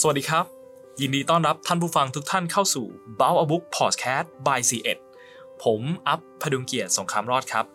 [0.00, 0.44] สวัสดีครับ
[1.00, 2.86] ยินดีต้อนรับท่านผู้ฟังทุกท่านเข้าสู่
[3.20, 4.72] b o u a Book Podcast by c
[5.18, 7.66] 1 ผมอัพพดุงเกียรติสงครามรอดครับ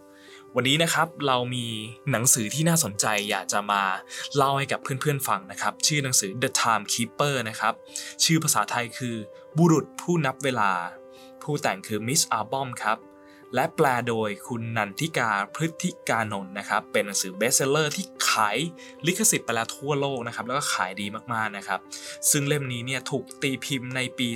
[0.55, 1.65] วันนี้นะครับเรามี
[2.11, 3.83] หนังสือที่น่าสนใจอยากจะมา
[4.35, 7.73] เล่าให้กับเพื่อนๆฟังนะครับ ชื่อหนังสือ The Time Keeper นะครับ
[8.23, 9.15] ชื่อภาษาไทยคือ
[9.57, 10.71] บุรุษผู้นับเวลา
[11.43, 12.97] ผู้แต่งคือมิสอาร์บอมครับ
[13.55, 18.57] และแปลโดยคุณนันทิกาพฤติกานนท์นะครับ เป็นหนังสือเบสเซลเลอร์ที่ขาย
[19.07, 21.79] ลิขสิทธิ์ไปแล้วทั่วโลกนะครับ แล้วก็ขายดีมากๆนะครับ
[22.31, 24.29] ซึ่งเล่มนี้เนี่ยถูกตีพิมพ์ในปี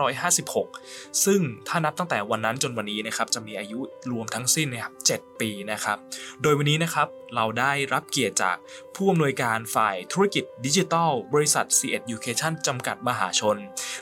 [0.00, 5.98] 2556 ซึ่งถ้านับตั้งแต่วันนั้นจนวันนี้นะครับ จะมีอายุรวมทั้งสิ้นนะครับ7ปีนะครับ
[6.42, 8.56] โดยวันนี้นะครับเราได้รับเกียรติจาก
[8.94, 13.56] ผู้อำนวยการฝ่ายธุรกิจดิจิทัล บริษัท C Education จำกัดมหาชน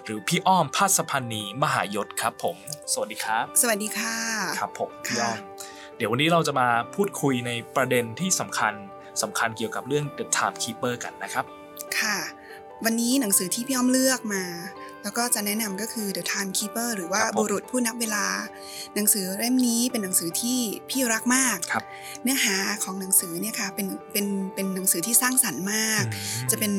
[0.05, 2.57] หรือพี่อ้อมพัสพันนีมหายศครับผม
[2.93, 4.24] สวัสดีครับ สวัสดีค่ะ
[4.59, 5.39] ครับผมพี่ค่ะอ้อม
[5.97, 8.75] เดี๋ยววันนี้เราจะมาพูดคุยในประเด็นที่สำคัญ
[9.23, 11.45] สำคัญเกี่ยวกับเรื่อง The Timekeeper กันนะครับ
[11.99, 12.19] ค่ะ
[12.85, 14.45] วันนี้หนังสือที่พี่อ้อมเลือกมา
[15.03, 18.27] แล้วก็จะแนะนำก็คือ The Timekeeper หรือว่าครับผมบุรุษผู้นับเวลา
[18.95, 20.59] หนังสือเล่มนี้เป็นหนังสือที่
[20.91, 21.85] พี่รักมากครับ
[22.23, 26.05] เนื้อหาของหนังสือเนี่ยค่ะเป็นเป็นเป็นหนังสือที่สร้างสรรค์มาก
[26.51, 26.73] จะเป็น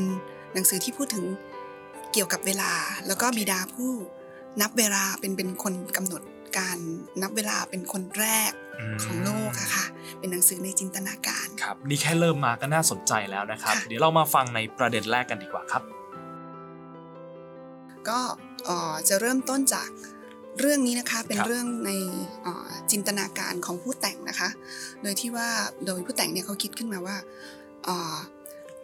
[0.53, 1.25] หนังสือที่พูดถึง
[2.13, 2.71] เกี่ยวกับเวลา
[3.07, 3.91] แล้วก็บิดาผู้
[4.61, 6.21] นับเวลาเป็นเป็นคนกำหนด
[6.57, 6.77] การ
[7.21, 8.51] นับเวลาเป็นคนแรก
[8.93, 9.85] มของโลกอะค่ะ
[10.19, 15.83] เป็นหนังสือในจินตนาการ ครับ นี่แค่เริ่มมาก็น่าสนใจแล้วนะครับค่ะเดี๋ยวเรามาฟังในประเด็นแรกกันดีกว่าครับ
[18.09, 18.19] ก็
[18.65, 19.89] เอ่อจะเริ่มต้นจาก
[20.59, 21.91] เรื่องนี้นะคะเป็นครับเรื่องใน
[22.43, 24.49] เอ่อจินตนาการของผู้แต่งนะคะ
[25.01, 25.47] โดยที่ว่า
[25.85, 27.17] โดยผู้แต่งเนี่ยเขาคิดขึ้นมาว่า
[27.85, 28.15] เอ่อ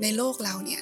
[0.02, 0.82] ในโลกเราเนี่ย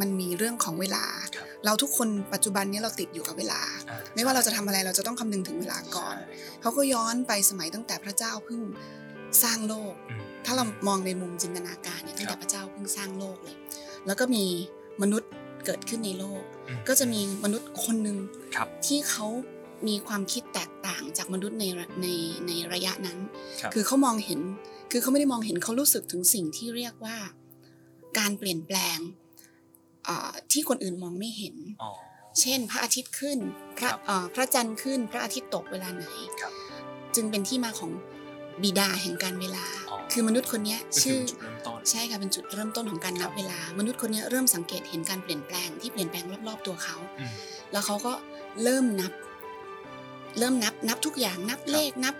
[0.00, 1.04] มันมีเรื่องของเวลา
[1.36, 8.60] ครับเราทุกคนปัจจุบันเนี้เราติดอยู่กับเวลาอ่ไม่ว่าเราจะทำอะไรเราจะต้องคำนึงถึงเวลาก่อนใช่ครับเขาก็ย้อนไปสมัยตั้งแต่พระเจ้าเพิ่ง
[9.42, 13.56] สร้างโลกอืมถ้าเรามองในมุมจินตนาการเนี่ยตั้งครัแต่บพระเจ้าเพิ่งสร้างโลกเลย
[14.06, 14.44] แล้วก็มี
[15.02, 15.30] มนุษย์
[15.66, 18.16] เกิดขึ้นในโลกอืมก็จะมีมนุษย์คนหนึ่ง
[18.56, 19.26] ครับที่เขา
[19.88, 22.06] มีความคิดแตกต่างจากมนุษย์ในระใน
[22.46, 23.18] ในระยะนั้น
[23.60, 24.40] ครับคือเขามองเห็น
[24.90, 27.16] คือเขาไม่ได้มองเห็นเขารู้สึกถึงสิ่งที่เรียกว่า
[28.18, 29.25] การเปลี่ยนแปลงเอ่อ
[30.52, 31.90] ที่คนอื่นมองไม่เห็นอ๋อ
[32.40, 33.38] เช่น พระอาทิตย์ขึ้น
[33.78, 36.04] พระครับเอ่อพระจันทร์ขึ้น พระอาทิตย์ตกเวลาไหน
[36.40, 36.52] ครับ
[37.14, 37.90] จึงเป็นที่มาของ
[38.62, 47.32] บิดาแห่งการเวลาอ๋อคือมนุษย์คนเนี้ยก็คืชื่อจุดเริ่มต้นใช่ค่ะเป็นจุดเริ่มต้นของการนับเวลา มนุษย์คนเนี้ยเริ่มสังเกตเห็นการเปลี่ยนแปลงที่เปลี่ยนแปลงรอบๆตัวเขาอืม
[47.72, 48.12] แล้วเขาก็
[48.62, 49.12] เริ่มนับ
[50.38, 52.14] เริ่มนับนับทุกอย่างนับเลขนับ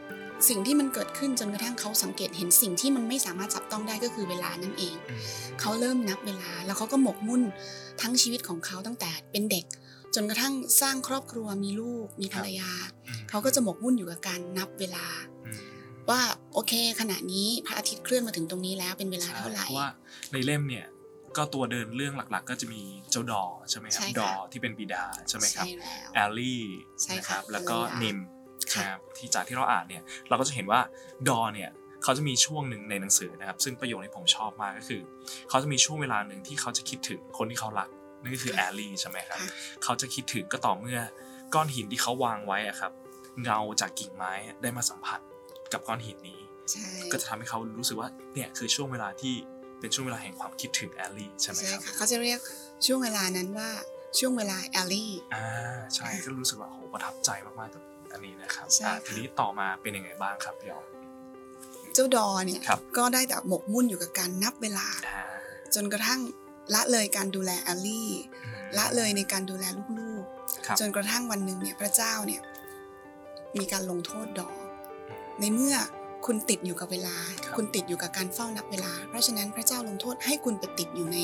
[0.48, 5.20] สิ่งที่มันเกิดขึ้นจนกระทั่งเขาสังเกตเห็นสิ่งที่มันไม่สามารถจับต้องได้ก็คือเวลานั่นเองอืม
[5.60, 7.42] เขาเริ่มนับเวลาแล้วเขาก็หมกมุ่น
[8.00, 9.64] ทั้งชีวิตของเขาตั้งแต่เป็นเด็ก
[10.14, 12.70] จนกระทั่งสร้างครอบครัวมีลูกมีภรรยา
[13.06, 15.06] อืมเขาก็จะหมกมุ่นอยู่กับการนับเวลา
[15.46, 15.60] อืม
[16.10, 16.20] ว่า
[16.54, 19.90] โอเค ขณะนี้พระอาทิตย์เคลื่อนมาถึงตรงนี้แล้วเป็นเวลาเท่าไหร่เพราะว่า
[20.32, 20.86] ในเล่มเนี่ย
[21.36, 26.62] ก็ตัวเดินเรื่องหลักๆ ก็จะมีเจ้าดอใช่ไหมครับใช่ดค่ะอที่เป็นบิดาใช่ไหมครับใช่แล้วแอลลี่
[27.02, 28.35] ใช่นะคค่ะรับแล้วก็ภรรยานิมค่ะ
[28.74, 30.80] นะครับที่จากที่เราอ่านเนี่ยเราก็จะเห็นว่า
[31.28, 31.70] ดอเนี่ย
[32.02, 35.00] เขาจะมีช่วงหนึ่งในหนังสือนะครับ ซึ่งประโยคที่ผมชอบมากก็คือ
[35.48, 37.88] เขาจะมีช่วงเวลาหนึ่งที่เขาจะคิดถึงคนที่เขารัก
[38.22, 39.50] นั่นก็คือแอลลี่ใช่ไหมครับค่ะ
[39.84, 41.00] เขาจะคิดถึงก็ต่อเมื่อ
[41.54, 42.92] ก้อนหินที่เขาวางไว้อะครับ
[43.42, 44.32] เงาจากกิ่งไม้
[44.62, 45.20] ได้มาสัมผัส
[45.72, 46.40] กับก้อนหินนี้
[46.70, 49.34] ใช่ก็จะทำให้เขารู้สึกว่าเนี่ยคือช่วงเวลาที่
[49.80, 52.40] เป็นช่วงเวลาแห่งความคิดถึงแอลลี่ใช่ไหมใช่ครับค่ะเขาจะเรียก
[52.86, 53.70] ช่วงเวลานั้นว่า
[54.18, 55.44] ช่วงเวลาแอลลี่อ่า
[55.94, 60.84] ใช่ก็รู้สึกว่าโหประทับใจมากๆกับ อันนี้นะครับใช่อ่าค่ะทีนี้ต่อมาเป็นยังไงบ้างครับพี่อ๋อม
[61.94, 65.24] เจ้าดอเนี่ยครับก็ได้แต่หมกมุ่นอยู่กับการนับเวลาอ่า
[65.74, 66.20] จนกระทั่ง
[66.74, 68.10] ละเลยการดูแลแอลลี่
[68.44, 70.24] อืมละเลยในการดูแลลูก
[70.66, 72.42] ครับๆจนกระทั่งวันหนึ่งเนี่ยพระเจ้าเนี่ย
[73.58, 74.50] มีการลงโทษดอ
[75.40, 75.76] ในเมื่อ
[76.26, 81.18] คุณติดอยู่กับเวลาครับคุณติดอยู่กับการเฝ้านับเวลา เพราะฉะนั้นพระเจ้าลงโทษให้คุณไปติดอยู่ใน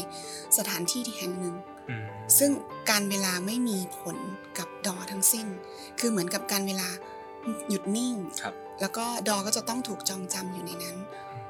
[0.58, 1.71] สถานที่ที่แห่งหนึ่งอืม
[2.38, 2.50] ซึ่ง
[2.90, 4.16] การเวลาไม่มีผล
[4.58, 5.46] กับดอทั้งสิ้น
[6.00, 6.88] คือเหมือนกับการเวลา
[7.68, 10.96] หยุดนิ่งครับแล้วก็ดอก็จะต้องถูกจองจำอยู่ในนั้น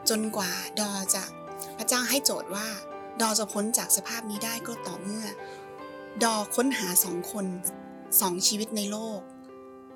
[0.09, 0.51] จนกว่า
[0.81, 1.25] ดอจะ
[1.79, 2.67] พระเจ้าให้โจทย์ว่า
[3.21, 5.25] ดอจะพ้นจากสภาพนี้ได้ก็ต่อเมื่อ
[6.25, 7.47] ดอค้นหาสองคน
[8.21, 9.21] สองชีวิตในโลก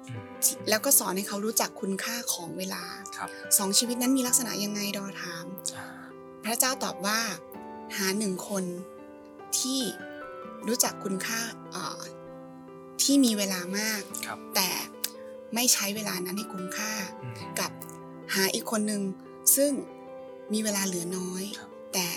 [0.06, 0.22] อืม
[0.68, 2.84] แล้วก็สอนให้เขารู้จักคุณค่าของเวลา
[3.16, 3.28] ครับ
[3.58, 5.46] สองชีวิตนั้นมีลักษณะยังไงดอถาม
[5.76, 5.86] อ่า
[6.44, 7.20] พระเจ้าตอบว่า
[7.96, 8.64] หาหนึ่งคน
[9.58, 9.80] ที่
[10.68, 11.40] รู้จักคุณค่า
[11.72, 12.00] เอ่อ
[13.02, 14.70] ที่มีเวลามากครับแต่
[15.54, 16.92] ไม่ใช้เวลานั้นให้คุ้มค่า
[17.22, 17.70] อืมกับ
[18.34, 19.02] หาอีกคนหนึ่ง
[19.56, 19.72] ซึ่ง
[20.52, 22.08] มีเวลาเหลือน้อยครับแต่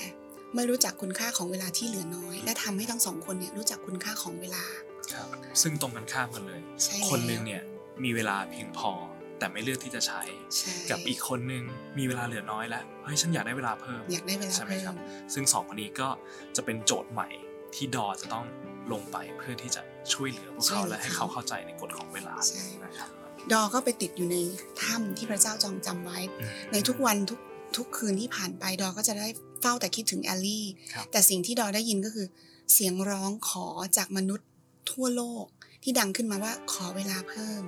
[0.56, 4.66] ไม่รู้จักคุณค่าของเวลาที่เหลือน้อย และทำให้ทั้งสองคนเนี่ยรู้จักคุณค่าของเวลา
[5.14, 5.28] ครับ
[5.62, 7.62] ซึ่งตรงกันข้ามกันเลยใช่แล้วคนหนึ่งเนี่ย
[8.04, 8.92] มีเวลาเพียงพอ
[9.40, 10.22] แต่ไม่เลือกที่จะใช้
[10.58, 11.64] ใช่กับอีกคนหนึ่ง
[11.98, 14.98] มีเวลาเหลือน้อยแล้วเฮ้ยฉันอยากได้เวลาเพิ่มอยากได้เวลาใช่ไหมเพิ่ครับม
[15.34, 16.10] ซึ่งสองคนนี้ก็
[16.56, 17.30] จะเป็นโจทย์ใหม่
[17.76, 18.46] ที่ดอจะต้อง
[18.92, 19.82] ลงไปเพื่อที่จะ
[20.14, 23.10] ช่วยเหลือพวกช่วยเขาเหลือและให้เขาเข้าใจในกฎของเวลาใช่นะครับ
[23.52, 24.38] ดอก็ไปติดอยู่ใน
[24.82, 27.40] ถ้ำที่พระเจ้าจองจำไว้อืมในทุกวันทุก
[27.78, 29.28] ทุกคืนที่ผ่านไปดอก็จะได้
[29.62, 32.28] เฝ้าแต่คิดถึงแอลลี่ครับแต่สิ่งที่ดอได้ยินก็คือ
[32.74, 33.68] เสียงร้องขอ
[33.98, 34.48] จากมนุษย์
[34.92, 35.46] ทั่วโลก
[35.84, 37.62] ที่ดังขึ้นมาว่าขอเวลาเพิ่ม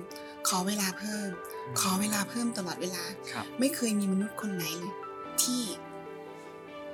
[0.48, 1.28] ขอเวลาเพิ่ม
[1.80, 4.94] ขอเวลาเพิ่มตลอดเวลาครับไม่เคยมีมนุษย์คนไหนเลย
[5.42, 5.62] ที่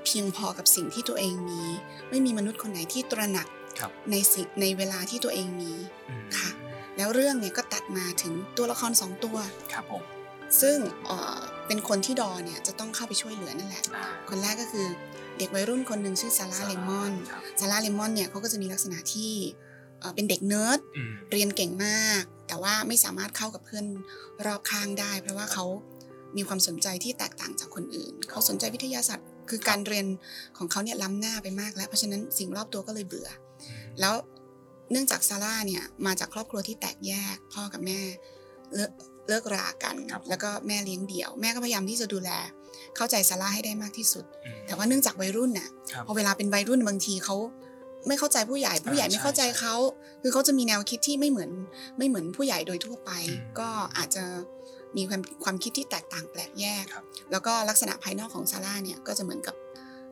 [0.08, 1.62] เพียงพอกับสิ่งที่ตัวเองมี
[2.10, 5.72] ไม่มีมนุษย์คนไหนที่ตระหนักครับในสิ่งในเวลาที่ตัวเองมี
[6.08, 6.50] อืมค่ะ
[6.96, 9.36] แล้วเรื่องเนี่ยก็ตัดมาถึงตัวละครสองตัว
[9.72, 10.02] ครับผม
[10.60, 14.86] ซึ่งเอ่อเป็นคนที่ดอเนี่ยจะต้องเข้าไปช่วยเหลือนั่นแหละอ่าคนแรกก็คือ
[15.38, 19.32] เด็กวัยรุ่นคนหนึ่งชื่อซาร่าเลมอนครับซาร่าเลมอนเนี่ยเขาก็จะมีลักษณะที่
[20.00, 23.84] เอ่อเป็นเด็กเนิร์ดอืมเรียนเก่งมาก แต่ว่าไม่สามารถเข้ากับเพื่อน
[24.46, 25.64] รอบข้างได้ เพราะว่าเขา
[26.36, 30.06] มีความสนใจที่แตกต่างจากคนอื่น เขาสนใจวิทยาศาสตร์ คือการเรียน
[30.58, 33.28] ของเขาเนี่ยล้ำหน้าไปมากแล้ว เพราะฉะนั้นสิ่งรอบตัวก็เลยเบื่อ
[34.00, 34.14] แล้ว
[34.90, 38.00] เนื่องจากซาร่าเนี่ยมาจากครอบครัวที่แตกแยกพ่อกับแม่
[38.74, 38.92] เลิก
[39.28, 42.30] เลิกรากันครับแล้วก็แม่เลี้ยงเดี่ยว แม่ก็พยายามที่จะดูแล
[42.96, 47.36] เข้าใจซาร่าให้ได้มากที่สุดอืมแต่ว่าเนื่องจากวัยรุ่นน่ะครับพอเวลาเป็นวัยรุ่นบางทีเขา
[48.08, 49.74] ไม่เข้าใจผู้ใหญ่ผู้ใหญ่อ่าไม่เข้าใจใช่เขา
[50.22, 51.50] คือเขาจะมีแนวคิดที่ไม่เหมือน
[51.98, 54.24] ไม่เหมือนผู้ใหญ่โดยทั่วไปอืมก็อาจจะ
[54.96, 59.54] มีความความคิดที่แตกต่างแปลกแยกครับแล้วก็ลักษณะภายนอกของซาร่าเนี่ยก็จะเหมือนกับ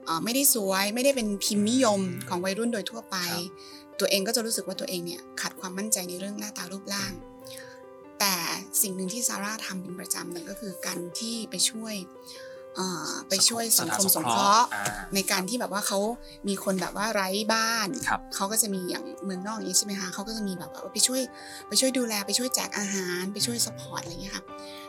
[0.05, 3.17] เอ่อไม่ได้สวยไม่ได้เป็นพิมพ์นิยมของวัยรุ่นโดยทั่วไป
[4.01, 7.13] ตัวเองก็จะรู้สึกว่าตัวเองเนี่ยขาดความมั่นใจในเรื่องหน้าตารูปร่าง
[8.21, 8.35] แต่
[8.83, 12.46] สิ่งหนึ่งที่ซาร่าทำเป็นประจำเลยก็คือการที่ไปช่วยเอ่อ
[13.29, 14.85] ไปช่วยสังคมสงเคราะห์อ่า
[15.15, 15.99] ในการที่แบบว่าเขา
[16.49, 21.21] มีคนแบบว่าไร้บ้านครับเขาก็จะมีอย่างเมืองนอกอย่างนี้ใช่ไหมคะเขาก็จะมีแบบว่าไปช่วย
[21.69, 24.45] ไปช่วยดูแลไปช่วยแจกอาหาร ไปช่วย support อะไรอย่างเงี้ยค่ะ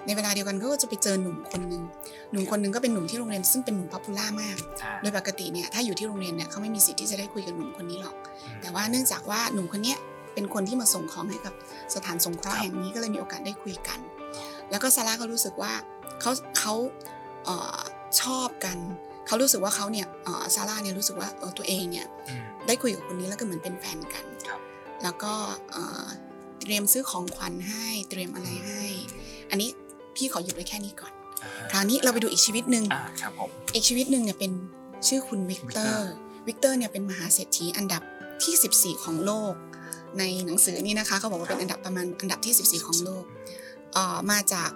[0.06, 1.84] ในเวลาเดียวกันเขาก็จะไปเจอหนุ่มคนหนึ่ง
[2.32, 8.16] หนุ่มคนหนึ่งก็เป็นหนุ่มที่โรงเรียนซึ่งเป็นหนุ่ม popular มากอ่าโดยปกติเนี่ยถ้าอยู่ที่โรงเรียนเนี่ยเขาไม่มีสิทธิ์ที่จะได้คุยกับหนุ่มคนนี้หรอก
[8.62, 9.98] แต่ว่าเนื่องจากว่าหนุ่มคนเนี้ย
[10.34, 11.54] เป็นคนที่มาส่งของให้กับ
[11.96, 14.00] สถานสงเคราะห์ครับแห่งนี้ก็เลยมีโอกาสได้คุยกัน
[14.70, 15.74] แล้วก็ซาร่าก็รู้สึกว่า
[16.22, 16.74] เขาเขา
[17.04, 17.17] เอ่อ
[18.22, 18.78] ชอบกัน
[19.28, 24.60] เขารู้สึกว่าเขาเนี่ยเอ่อซาร่าเนี่ยรู้สึกว่าเออตัวเองเนี่ยอืมได้คุยกับคนนี้แล้วก็เหมือนเป็นแฟนกันครับ
[25.04, 25.34] แล้วก็
[25.72, 26.06] เอ่อ
[26.62, 28.86] เตรียมซื้อของขวัญให้เตรียมอะไรให้
[29.50, 29.70] อันนี้
[30.16, 31.14] พี่ขอหยุดไว้แค่นี้ก่อน
[31.44, 34.52] อ่าคราวนี้เราไปดูอีกชีวิตหนึ่งอ่าครับผมอีกชีวิตหนึ่งเนี่ยเป็น
[35.08, 36.12] ชื่อคุณวิกเตอร์
[36.48, 38.02] วิกเตอร์เนี่ยเป็นมหาเศรษฐีอันดับ
[38.44, 39.54] ที่ 14 ของโลก
[40.20, 43.24] ในหนังสือนี่นะคะเขาบอกว่าเป็นอันดับประมาณอันดับที่ 14 ของโลก
[43.94, 44.70] เอ่อมาจาก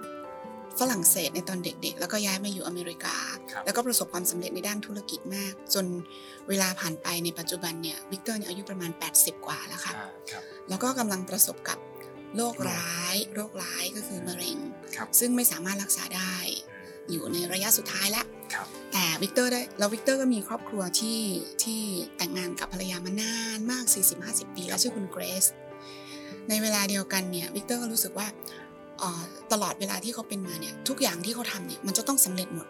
[0.79, 3.15] ฝรั่งเศสในตอนเด็กๆ แล้วก็ย้ายมาอยู่อเมริกา
[3.51, 5.85] ครับแล้วก็ประสบความสำเร็จในด้านธุรกิจมาก จน
[6.49, 11.77] เวลาผ่านไปในปัจจุบันเนี่ยวิกเตอร์เนี่ยอายุประมาณ 80 กว่าแล้วค่ะอ่าครับแล้วก็กำลังประสบกับ
[12.35, 14.57] โรคร้าย โรคร้ายก็คือมะเร็ง
[14.95, 16.35] ครับซึ่งไม่สามารถรักษาได้
[17.11, 21.19] อยู่ในระยะสุดท้ายแล้วครับแต่วิกเตอร์ได้แล้ววิกเตอร์ก็มีครอบครัวที่
[21.63, 21.81] ที่
[22.17, 23.85] แต่งงานกับภรรยามานานมาก
[24.21, 25.45] 40-50 ปี แล้วชื่อคุณเกรซ
[26.49, 28.60] ในเวลาเดียวกันเนี่ยวิกเตอร์ก็รู้สึกว่าเอ่อ
[29.51, 32.67] ตลอดเวลาที่เขาเป็นมาเนี่ยทุกอย่างที่เขาทำเนี่ยมันจะต้องสำเร็จหมด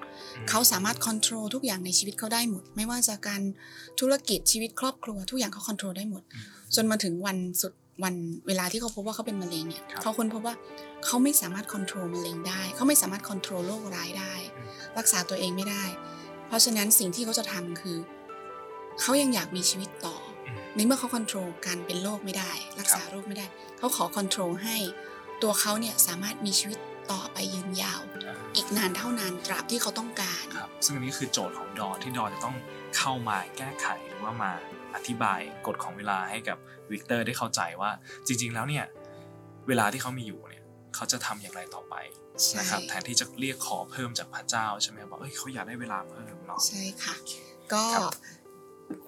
[0.49, 3.41] เขาสามารถควบคุมทุกอย่างในชีวิตเขาได้หมด ไม่ว่าจะการ
[3.99, 6.43] ธุรกิจชีวิตครอบครัว ทุกอย่างเขาควบคุมได้หมดอืม
[6.75, 7.73] จนมาถึงวันสุด
[8.03, 8.15] วัน
[8.47, 10.55] เวลาที่เขาพบว่าเขาเป็นมะเร็งเนี่ยครับเขาค้นพบว่า
[11.05, 14.67] เขาไม่สามารถควบคุมมะเร็งได้ เขาไม่สามารถควบคุมโรคร้ายได้อืม
[14.97, 15.83] รักษาตัวเองไม่ได้
[16.47, 17.97] เพราะฉะนั้นสิ่งที่เขาจะทำคือ
[19.01, 20.15] เขายังอยากมีชีวิตต่อ
[20.47, 23.45] อืมในเมื่อเขาควบคุมการเป็นโรคไม่ได้ รักษาโรคไม่ได้
[23.77, 24.77] เขาขอควบคุมให้
[25.43, 26.79] ตัวเขาเนี่ยสามารถมีชีวิต
[27.11, 32.55] ต่อไปยืนยาวอ่าอีกนานเท่านานตราบที่เขาต้องการครับซึ่งอันนี้คือโจทย์ของดอที่ดอจะต้อง
[32.97, 34.51] เข้ามาแก้ไขหรือว่ามา
[34.95, 36.57] อธิบายกฎของเวลาให้กับ
[36.91, 37.91] วิกเตอร์ได้เข้าใจว่า
[38.27, 38.85] จริง ๆ แล้วเนี่ย
[39.67, 40.63] เวลาที่เขามีอยู่เนี่ย
[40.95, 41.95] เขาจะทำอย่างไรต่อไป
[42.41, 47.15] ใช่นะครับแทนที่จะเรียกขอเพิ่มจากพระเจ้าใช่ไหมว่าเอ้ยเขาอยากได้เวลาเพิ่มเนาะใช่ค่ะ
[47.73, 48.13] ก็ครับ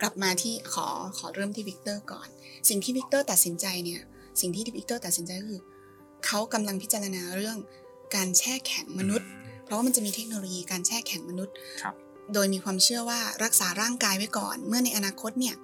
[0.02, 0.88] กลับมาที่ขอ
[1.18, 2.28] ขอเริ่มที่วิกเตอร์ก่อน
[2.70, 4.02] สิ่งที่วิกเตอร์ตัดสินใจเนี่ย
[4.42, 5.62] สิ่งที่วิกเตอร์ตัดสินใจก็คือ
[6.26, 7.58] เขากำลังพิจารณาเรื่อง
[8.16, 9.28] การแช่แข็งมนุษย์
[9.66, 11.96] เพราะว่ามันจะมีเทคโนโลยีการแช่แข็งมนุษย์ครับ
[12.34, 15.56] โดยมีความเชื่อว่ารักษาร่างกายไว้ก่อน เมื่อในอนาคตเนี่ย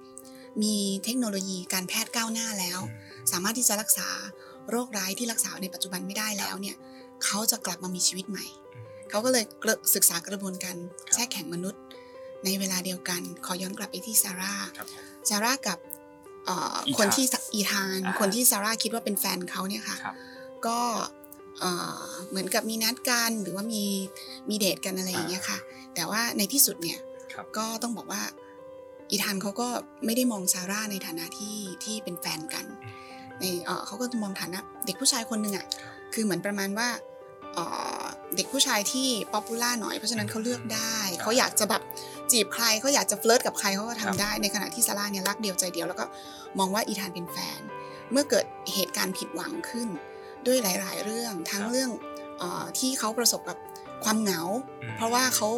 [0.62, 2.80] มีเทคโนโลยีการแพทย์ก้าวหน้าแล้ว
[3.32, 4.08] สามารถที่จะรักษา
[4.70, 6.76] โรคร้ายที่รักษาในปัจจุบันไม่ได้แล้วเนี่ย
[7.24, 8.46] เขาจะกลับมามีชีวิตใหม่
[9.10, 11.82] เขาก็เลยเกลอะศึกษากระบวนการครับแช่แข็งมนุษย์
[12.44, 15.78] ในเวลาเดียวกัน ขอย้อนกลับไปที่ซาร่าครับผมซาร่ากับ
[16.46, 17.24] เอ่ออีธานคนที่
[17.54, 20.14] อีธานอ่าคนที่ซาร่าคิดว่าเป็นแฟนเขาเนี่ยค่ะครับ
[20.66, 20.78] ก็
[21.60, 23.84] เอ่อเหมือนกับมีนัดกันหรือว่ามี
[24.48, 25.58] มีเดทกันอะไรอย่างเงี้ยค่ะ
[25.94, 26.98] แต่ว่าในที่สุดเนี่ย
[27.32, 28.22] ครับก็ต้องบอกว่า
[29.10, 29.68] อีธานเขาก็
[30.04, 32.64] ไม่ได้มองซาร่าในฐานะที่ที่เป็นแฟนกัน
[33.40, 35.66] ในเอ่อเขาก็มองฐานะเด็กผู้ชายคนหนึ่งอะ
[36.14, 36.88] คือเหมือนประมาณว่า
[37.54, 37.64] เอ่
[38.02, 38.04] อ
[38.36, 41.82] เด็กผู้ชายที่ popular หน่อยเพราะฉะนั้นเขาเลือกได้ เขาอยากจะแบบ
[42.30, 46.04] จีบใครเขาอยากจะ flirt กับใครเขาก็ทำได้ในขณะที่ซาร่าเนี่ยรักเดียวใจเดียวแล้วก็
[46.58, 47.60] มองว่าอีธานเป็นแฟน
[48.12, 49.88] เมื่อเกิดเหตุการณ์ผิดหวังขึ้น
[50.46, 51.90] ด้วยหลาย ๆ เรื่องทั้งเรื่อง
[52.38, 53.56] เออที่เขาประสบกับ
[54.04, 54.40] ความเหงา
[54.82, 55.48] อืมเพราะว่าเขา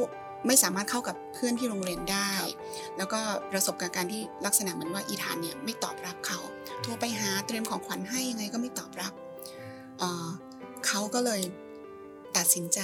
[0.46, 2.32] ไม่สามารถเข้ากับเพื่อนที่โรงเรียนได้
[2.96, 3.20] แล้วก็
[3.52, 6.38] ประสบกับการที่ลักษณะเหมือนว่าอีธานเนี่ยไม่ตอบรับเขา
[6.82, 9.12] โทรไปหาเตรียมของขวัญให้ยังไงก็ไม่ตอบรับ
[9.98, 10.28] เอ่อ
[10.86, 11.42] เขาก็เลย
[12.36, 12.80] ตัดสินใจ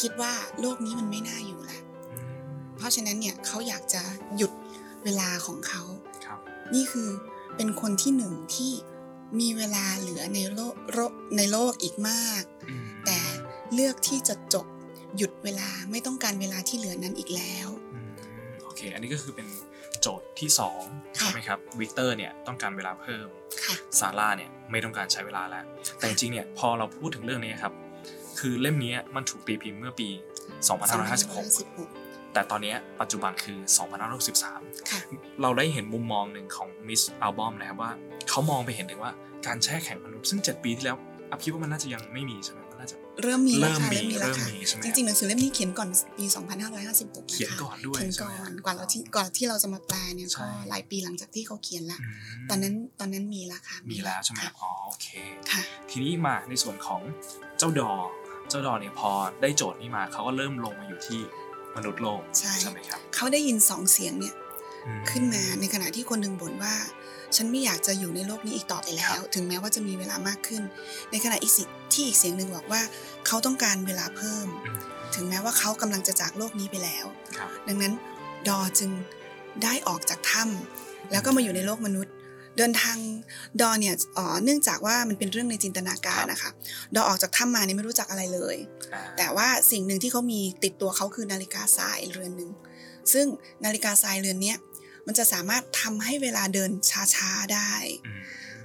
[0.00, 1.82] คิดว่าโลกนี้มันไม่น่าอยู่แล้ว
[2.12, 2.26] อืม
[2.76, 4.02] เพราะฉะนั้นเนี่ยเขาอยากจะ
[4.36, 4.52] หยุด
[5.04, 5.82] เวลาของเขา
[6.24, 6.38] ครับ
[6.74, 7.08] นี่คือ
[7.56, 8.72] เป็นคนที่หนึ่งที่
[9.40, 13.18] มีเวลาเหลือในโลกโลกในโลกอีกมากอืมแต่
[13.74, 14.66] เลือกที่จะจบ
[15.16, 18.10] หยุดเวลาไม่ต้องการเวลาที่เหลือนั้นอีกแล้วอืม
[18.64, 19.48] โอเค อันนี้ก็คือเป็น
[20.00, 20.82] โจทย์ที่สอง
[21.18, 23.26] ค่ะใช่ไหมครับวิกเตอร์เนี่ยต้องการเวลาเพิ่ม
[23.64, 25.64] ค่ะซาร่าเนี่ยไม่ต้องการใช้เวลาแล้ว
[25.98, 27.72] แต่จริงๆเนี่ยพอเราพูดถึงเรื่องนี้ครับ
[28.38, 30.08] คือเล่มนี้มันถูกตีพิมพ์เมื่อปี
[31.00, 33.58] 2556 แต่ตอนเนี้ยปัจจุบันคือ
[34.24, 35.00] 2563ค่ะ
[35.42, 37.92] เราได้เห็นมุมมองหนึ่งของมิสอัลบอมนะครับว่า
[38.32, 39.12] เขามองไปเห็นถึงว่า
[39.46, 40.96] การแช่แข็งมนุษย์ซึ่ง 7 ปีที่แล้ว
[41.30, 46.24] อัพคิดว่ามันน่าจะยังไม่มีใช่ไหมมันน่าจะเริ่มมีแล้วค่ะเริ่เริ่มมมีมีแล้วค่ะเริ่มมีใช่ไหมจริงๆหนังสือเล่มนี้เขียนก่อนปี
[46.78, 52.08] 2556เขียนก่อนด้วยเขียนใช่ก่ไหมอนกว่าเราที่ก่อนที่เราจะมาแปลเนี่ยใช่ก็หลายปีหลังจากที่เขาเขียนแล้วอื
[52.44, 55.06] มตอนนั้นตอนนั้นมีแล้วค่ะมีแล้วใช่ไหมค่ะอ๋อโอเค
[55.50, 57.00] ค่ะทีนี้มาในส่วนของ
[57.58, 57.92] เจ้าดอ
[58.48, 59.10] เจ้าดอเนี่ยพอ
[59.42, 61.20] ได้โจทย์นี้มาเขาก็เริ่มลงมาอยู่ที่
[61.76, 64.34] มนุษย์โลกใช่ไหมครับเขาได้ยินสองเสียงเนี่ย
[64.86, 66.74] อืมขึ้นมาในขณะที่คนหนึ่งบ่นว่า
[67.36, 70.62] ฉันไม่อยากจะอยู่ในโลกนี้อีกต่อไปแล้ครัวบถึงแม้ว่าจะมีเวลามากขึ้น
[71.10, 72.82] ในขณะอีกสิที่อีกเสียงหนึ่งบอกว่า
[73.26, 74.78] เขาต้องการเวลาเพิ่มอืม
[75.14, 77.92] ถึงแม้ว่าเขากำลังจะจากโลกนี้ไปแล้วครับดังนั้น
[78.48, 78.90] ดอจึง
[79.62, 82.14] ได้ออกจากถ้ำแล้วก็มาอยู่ในโลกมนุษย์
[82.58, 82.98] เดินทาง
[83.60, 86.50] ดอเนี่ยเอ่อเนื่องจากว่ามันเป็นเรื่องในจินตนาการนะคะ
[86.94, 88.56] ดอออกจากถ้ำมาเนี่ยไม่รู้จักอะไรเลย
[88.94, 92.50] อ่าแต่ว่าสิ่งหนึ่งที่เขามีติดตัวเขาคือนาฬิกาทรายเรือนหนึ่ง
[93.12, 93.26] ซึ่ง
[93.64, 94.56] นาฬิกาทรายเรือนเนี้ย
[95.06, 96.70] มันจะสามารถทำให้เวลาเดิน
[97.14, 97.72] ช้าๆได้
[98.06, 98.22] อืม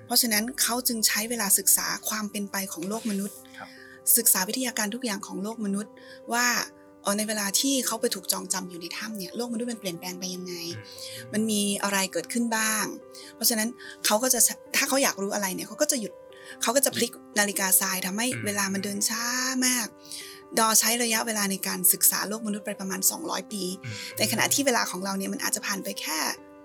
[0.08, 3.70] เพราะฉะนั้นเขาจึงใช้เวลาศึกษาความเป็นไปของโลกมนุษย์ครับ
[4.18, 5.94] ศึกษาวิทยาการทุกอย่างของโลกมนุษย์
[6.34, 6.46] ว่า
[7.04, 10.54] เออในเวลาที่เขาไปถูกจองจำอยู่ในถ้ำเนี่ยโลกมนุษย์มันเปลี่ยนแปลงไปยังไง
[11.34, 12.86] มันมีอะไรเกิดขึ้นบ้าง
[13.36, 13.70] เพราะฉะนั้น
[14.06, 14.40] เขาก็จะ
[14.76, 16.14] ถ้าเขาอยากรู้อะไรเนี่ยเขาก็จะหยุด
[16.62, 19.24] เขาก็จะพลิกนาฬิกาทรายทำให้อืมเวลามันเดินช้า
[19.66, 19.88] มาก
[20.60, 26.18] ดอใช้ระยะเวลาในการศึกษาโลกมนุษย์ไปประมาณ 200 ปีอืมในขณะที่เวลาของเราเนี่ยมันอาจจะผ่านไปแค่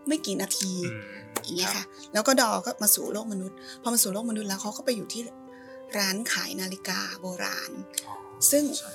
[0.09, 5.23] ไม่กี่นาทีอืมอย่างเงี้ยค่ะ แล้วก็ดอก็มาสู่โลกมนุษย์ พอมาสู่โลกมนุษย์แล้วเขาก็ไปอยู่ที่
[5.99, 7.71] ร้านขายนาฬิกาโบราณ
[8.07, 8.15] อ๋อ
[8.51, 8.93] ซึ่งใช่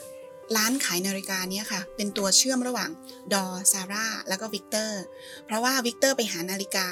[0.58, 2.90] ร้านขายนาฬิกาเนี้ยค่ะ เป็นตัวเชื่อมระหว่าง
[3.34, 5.02] ดอซาร่าแล้วก็วิกเตอร์
[5.46, 6.88] เพราะว่าวิกเตอร์ไปหานาฬิกา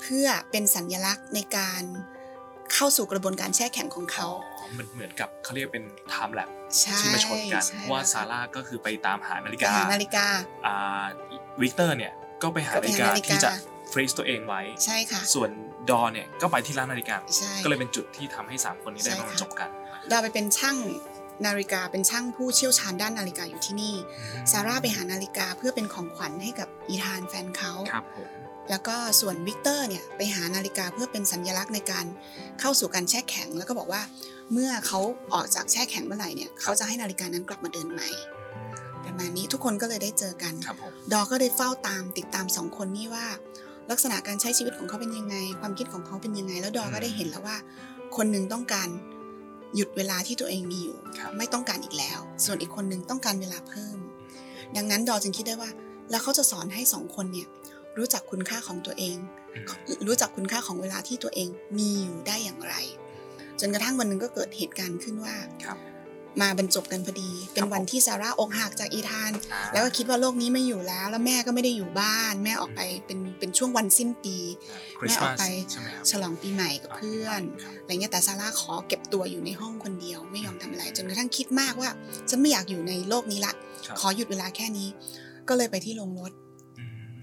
[0.00, 1.82] เพื่อเป็นสัญลักษณ์ในการ
[2.72, 6.48] เข้าสู่กระบวนการแช่แข็งของเขาอ๋อมันเหมือนกับเขาเรียกเป็น time lapse
[6.80, 10.26] ใช่ที่มาชนกันใช่เพราะว่าซาร่าก็คือไปตามหานาฬิกาไปหานาฬิกา
[10.66, 11.04] อ่า
[11.62, 13.50] วิกเตอร์เนี่ยก็ไปหานาฬิกาก็ไปหานาฬิกาที่จะ
[13.92, 15.50] freeze ตัวเองไว้ใช่ค่ะส่วน
[15.90, 19.68] ดอเนี่ยก็ไปที่ร้านนาฬิกาใช่ก็เลยเป็นจุดที่ทำให้สามคนนี้ได้มาจบกันใช่ค่ะ
[20.10, 20.76] ดอไปเป็นช่าง
[21.46, 23.94] นาฬิกาเป็นช่างผู้เชี่ยวชาญด้านนาฬิกาอยู่ที่นี่
[24.50, 28.28] ซาร่าไปหานาฬิกาเพื่อเป็นของขวัญให้กับอีธานแฟนเขาครับผม
[28.70, 32.06] แล้วก็ส่วนวิกเตอร์เนี่ยไปหานาฬิกาเพื่อเป็นสัญลักษณ์ในการ
[32.60, 34.02] เข้าสู่การแช่แข็ง แล้วก็บอกว่า
[34.52, 35.00] เมื่อเขา
[35.34, 38.08] ออกจากแช่แข็งเมื่อไหร่เนี่ยเขาจะให้นาฬิกานั้นกลับมาเดินใหม่
[39.04, 43.26] ประมาณนี้ทุกคนก็เลยได้เจอกันครับผมดอก็ได้เฝ้าตามติดตามสองคนนี้ว่า
[43.90, 47.56] ลักษณะการใช้ชีวิตของเขาเป็นยังไง ความคิดของเขาเป็นยังไง แล้วดอก็ได้เห็นแล้วว่า
[48.16, 48.88] คนหนึ่งต้องการ
[49.76, 53.98] หยุดเวลาที่ตัวเองมีอยู่ครับไม่ต้องการอีกแล้ว ส่วนอีกคนหนึ่งต้องการเวลาเพิ่ม
[54.76, 55.70] ดังนั้นดอจึงคิดได้ว่า
[56.10, 57.48] แล้วเขาจะสอนให้สองคนเนี่ย
[57.98, 59.16] รู้จักคุณค่าของตัวเอง
[59.54, 61.48] อืมรู้จักคุณค่าของเวลาที่ตัวเอง
[61.78, 62.74] มีอยู่ได้อย่างไร
[63.60, 65.34] จนกระทั่งวันหนึ่งก็เกิดเหตุการณ์ขึ้นว่า
[65.64, 65.78] ครับ
[66.42, 74.36] มาบรรจบกันพอดี เป็คนรับวันที่ซาร่าอกหักจากอีธานอ่าแล้วก็คิดว่าโลกนี้ไม่อยู่แล้ว แล้วแม่ก็ไม่ได้อยู่บ้าน แม่ออกไปเป็นเป็นช่วงวันสิ้นปี
[74.98, 81.90] คริสต์มาสแม่ออกไปใช่ไหมครับฉลองปีใหม่กับเพื่อนครับอะไรเงี้ยแต่ซาร่าขอเก็บตัวอยู่ในห้องคนเดียวไม่ยอมทำอะไร จนกระทั่งคิดมากว่า
[82.30, 83.52] ฉันไม่อยากอยู่ในโลกนี้ละ
[83.86, 84.88] ครับขอหยุดเวลาแค่นี้
[85.48, 86.43] ก็เลยไปที่โรงรถอืม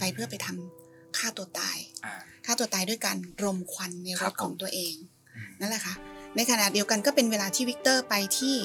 [0.01, 2.13] ไปเพื่อไปทำฆ่าตัวตายอ่า
[2.45, 4.93] ฆ่าตัวตายด้วยการรมควันในรถครับของตัวเอง
[5.35, 5.95] อืมนั่นแหละค่ะ
[6.35, 8.55] ในขณะเดียวกันก็เป็นเวลาที่วิกเตอร์ไปที่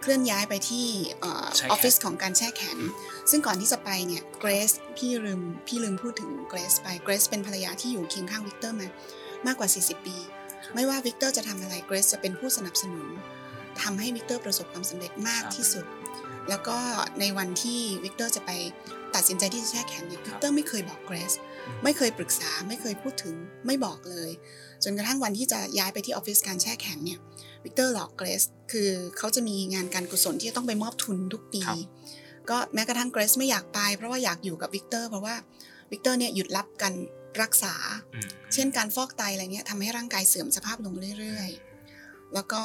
[0.00, 0.86] เคลื่อนย้ายไปที่
[1.20, 2.78] เออแช่แข็งออฟฟิศของการแช่แข็ง
[3.30, 8.88] ซึ่งก่อนที่จะไปเนี่ยเกรซพี่ลืมพี่ลืมพูดถึงเกรซไปเกรซเป็นภรรยาที่อยู่เคียงข้างวิกเตอร์มา
[9.46, 10.16] มากกว่า 40 ปี
[10.74, 13.06] ไม่ว่าวิกเตอร์จะทำอะไรเกรซจะเป็นผู้สนับสนุน
[13.82, 15.86] ทำให้วิกเตอร์ประสบความสำเร็จมากครับที่สุด
[16.48, 16.78] แล้วก็
[17.20, 18.50] ในวันที่วิกเตอร์จะไป
[19.14, 21.32] ตัดสินใจที่จะแช่แข็งเนี่ยครับวิกเตอร์ไม่เคยบอกเกรซ
[21.84, 23.34] ไม่เคยปรึกษาไม่เคยพูดถึง
[23.66, 24.30] ไม่บอกเลย
[24.84, 27.18] จนกระทั่งวันที่จะย้ายไปที่ออฟฟิศการแช่แข็งเนี่ย
[27.64, 28.88] วิกเตอร์หลอกเกรซคือ
[29.18, 31.78] เขาจะมีงานการกุศลที่จะต้องไปมอบทุนทุกปีครับ
[32.50, 35.34] ก็แม้กระทั่งเกรซไม่อยากไปเพราะว่าอยากอยู่กับวิกเตอร์เพราะว่า
[35.92, 36.94] วิกเตอร์เนี่ยหยุดรับการ
[37.42, 37.74] รักษา
[38.14, 42.62] อืมเช่นการฟอกไตอะไรเนี่ยทำให้ร่างกายเสื่อมสภาพลงเรื่อยๆ แล้วก็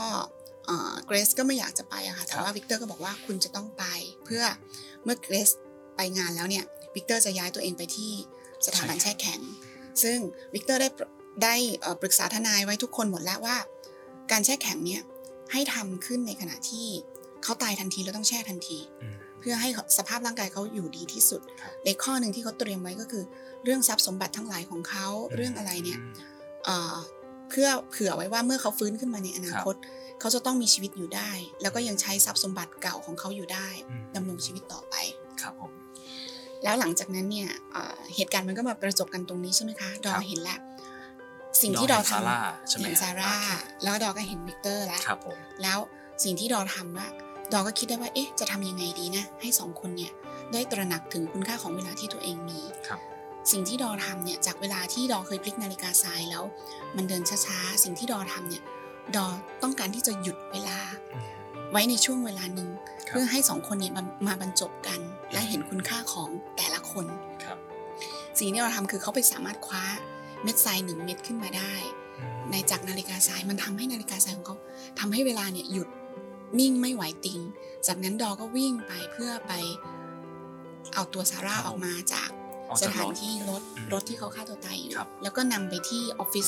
[1.05, 3.83] เกรซก็ไม่อยากจะไปอะค่ะ แต่ว่าวิกเตอร์ก็บอกว่าคุณจะต้องไป
[4.25, 4.43] เพื่อ
[5.03, 5.49] เมื่อเกรซ
[5.95, 8.11] ไปงานแล้วเนี่ยวิกเตอร์จะย้ายตัวเองไปที่
[8.65, 9.39] สถาบันแช่แข็ง
[10.03, 10.17] ซึ่ง
[10.53, 11.03] วิกเตอร์ได้ปร
[11.43, 13.57] ได้เอ่อปรึกษาทนายไว้ทุกคนหมดแล้วว่า
[14.31, 15.01] การแช่แข็งเนี่ย
[15.51, 16.87] ให้ทำขึ้นในขณะที่
[17.43, 23.23] เขาตายทันทีแล้วต้องแช่ทันทีอืมเพื่อให้สภาพร่างกายเขาอยู่ดีที่สุดครับในข้อหนึ่งที่เขาเตรียมไว้ก็คือ
[23.63, 25.99] เรื่องทรัพย์สมบัติทั้งหลายของเขาเรื่องอะไรเนี่ย
[26.65, 26.95] เอ่อ
[27.49, 29.75] เพื่อเผื่อไว้ว่าเมื่อเขาฟื้นขึ้นมาในอนาคต
[30.19, 31.31] เขาจะต้องมีชีวิตอยู่ได้
[31.61, 34.95] แล้วก็ยังใช้ทรัพย์สมบัติเก่าของเขาอยู่ได้อืมดำรงชีวิตต่อไป
[35.41, 35.71] ครับผม
[36.63, 40.59] แล้วหลังจากนั้นเนี่ยเอ่อเหตุการณ์มันก็มาประจบกันตรงนี้ใช่ไหมคะ ดอครับเห็นแล้ว
[41.61, 43.49] สิ่งที่ดอเห็นซาร่าทำใช่ไหมเห็นซาร่าโอเค
[43.83, 45.79] แล้วดอก็เห็นวิกเตอร์แล้วครับผมแล้ว
[46.23, 47.07] สิ่งที่ดอทำว่า
[47.53, 50.11] ดอก็คิดได้ว่าเอ๊ะจะทำยังไงดีนะให้สองคนเนี่ย
[50.53, 52.99] ได้ตระหนักถึงคุณค่าของเวลาที่ตัวเองมีครับ
[53.51, 56.43] สิ่งที่ดอทำเนี่ยจากเวลาที่ดอเคยพลิกนาฬิกาทรายแล้ว
[56.95, 58.63] มันเดินช้าๆสิ่งที่ดอทำเนี่ย
[59.15, 59.27] ดอ
[59.63, 60.79] ต้องการที่จะหยุดเวลา
[61.13, 61.27] อืม
[61.71, 62.69] ไว้ในช่วงเวลาหนึ่ง
[63.09, 64.99] ครับเพื่อให้สองคนเนี่ยมามาบรรจบกัน
[65.33, 67.05] และเห็นคุณค่าของแต่ละคน
[67.43, 67.57] ครับ
[68.37, 69.83] สิ่งที่เราทำคือเขาไปสามารถคว้า
[70.43, 71.73] เม็ดทรายหนึ่งเม็ดขึ้นมาได้
[72.19, 74.57] อืมในจากนาฬิกาทรายมันทำให้นาฬิกาทรายของเขา
[74.99, 75.87] ทำให้เวลาเนี่ยหยุด
[76.59, 77.39] นิ่งไม่ไหวติง
[77.87, 79.53] จากนั้นดอก็วิ่งไปเพื่อไป
[80.93, 82.29] เอาตัวซาร่าออกมาจาก
[82.69, 86.47] ออกสจากรถสถานที่รถอืมรถที่เขาฆ่าตัวตายอยู่ครับแล้วก็นำไปที่ออฟฟิศ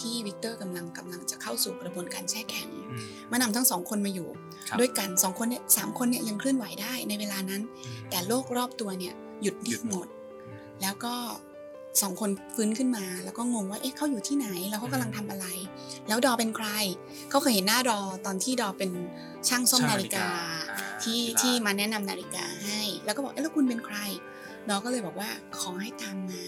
[0.00, 4.28] ที่วิกเตอร์กำลังกำลังจะเข้าสู่กระบวนการแช่แข็งอืมมานำทั้งสองคนมาอยู่
[4.68, 10.08] ครับด้วยกันสองคนเนี่ยสามคนเนี่ยยังเคลื่อนไหวได้ในเวลานั้นอืมแต่โลกรอบตัวเนี่ยหยุดหยุนิ่ดงหหมมดด
[10.82, 11.14] แล้วก็
[12.02, 15.46] สองคนฟื้นขึ้นมา แล้วก็งงว่าเอ๊ะเขาอยู่ที่ไหน แล้วเขากำลังทำอะไร
[16.08, 16.68] แล้วดอเป็นใคร
[17.30, 18.90] เขาเคยเห็นหน้าดอตอนที่ดอเป็น
[19.48, 20.28] ช่างซ่อมช่างนานาฬิฬิกากา
[20.78, 23.98] อ่าที่ที่ที่ร้านมาแนะนำนาฬิกาให้ แล้วก็บอกเอ๊ะแล้วคุณเป็นใคร
[24.68, 26.42] ดอก็เลยบอกว่าขอให้ตามมา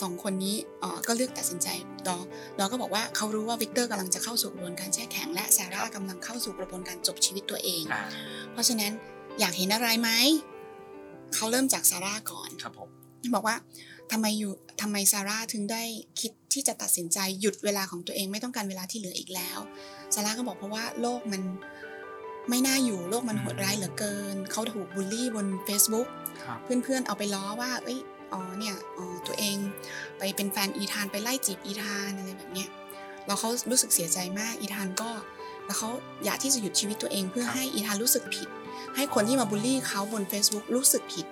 [0.00, 1.68] สองคนนี้เอ๋อก็เลือกตัดสินใจ
[2.06, 2.16] ดอ
[2.58, 8.02] ดอก็บอกว่าเขารู้ว่าวิกเตอร์กำลังจะเข้าสู่กระบวนการแช่แข็งและซาร่ากำลังเข้าสู่กระบวนการจบชีวิตตัวเองอ่า
[8.52, 8.92] เพราะฉะนั้น
[9.40, 10.10] อยากเห็นอะไรไหม
[11.34, 12.88] เขาเริ่มจากซาร่าก่อนครับผม
[13.34, 13.56] บอกว่า
[14.12, 14.52] ทำไมอยู่
[14.82, 15.82] ทำไมซาร่าถึงได้
[16.20, 19.58] คิดที่จะตัดสินใจหยุดเวลาของตัวเองไม่ต้องการเวลาที่เหลืออีกแล้ว
[20.14, 21.42] ซาร่าก็บอกเพราะว่าโลกมัน
[22.50, 26.08] ไม่น่าอยู่โลกมันโหดร้ายเหลือเกิน เขาถูกบูลลี่บน Facebook
[26.42, 27.98] ครับเพื่อนๆเอาไปล้อว่า เอ้ย
[28.32, 29.41] อ๋อเนี่ยอ๋อตัวเอง
[30.24, 32.68] ไปเป็นแฟนอีธานไปไล่จีบอีธานอะไรแบบเนี้ย
[33.26, 35.10] แล้วเขารู้สึกเสียใจมากอีธานก็
[35.66, 35.90] แล้วเขา
[36.24, 38.48] อยากที่จะหยุดชีวิตตัวเอง เพื่อให้อีธานรู้สึกผิด
[38.96, 41.26] ให้คนที่มาบูลลี่เขาบน Facebook รู้สึกผิด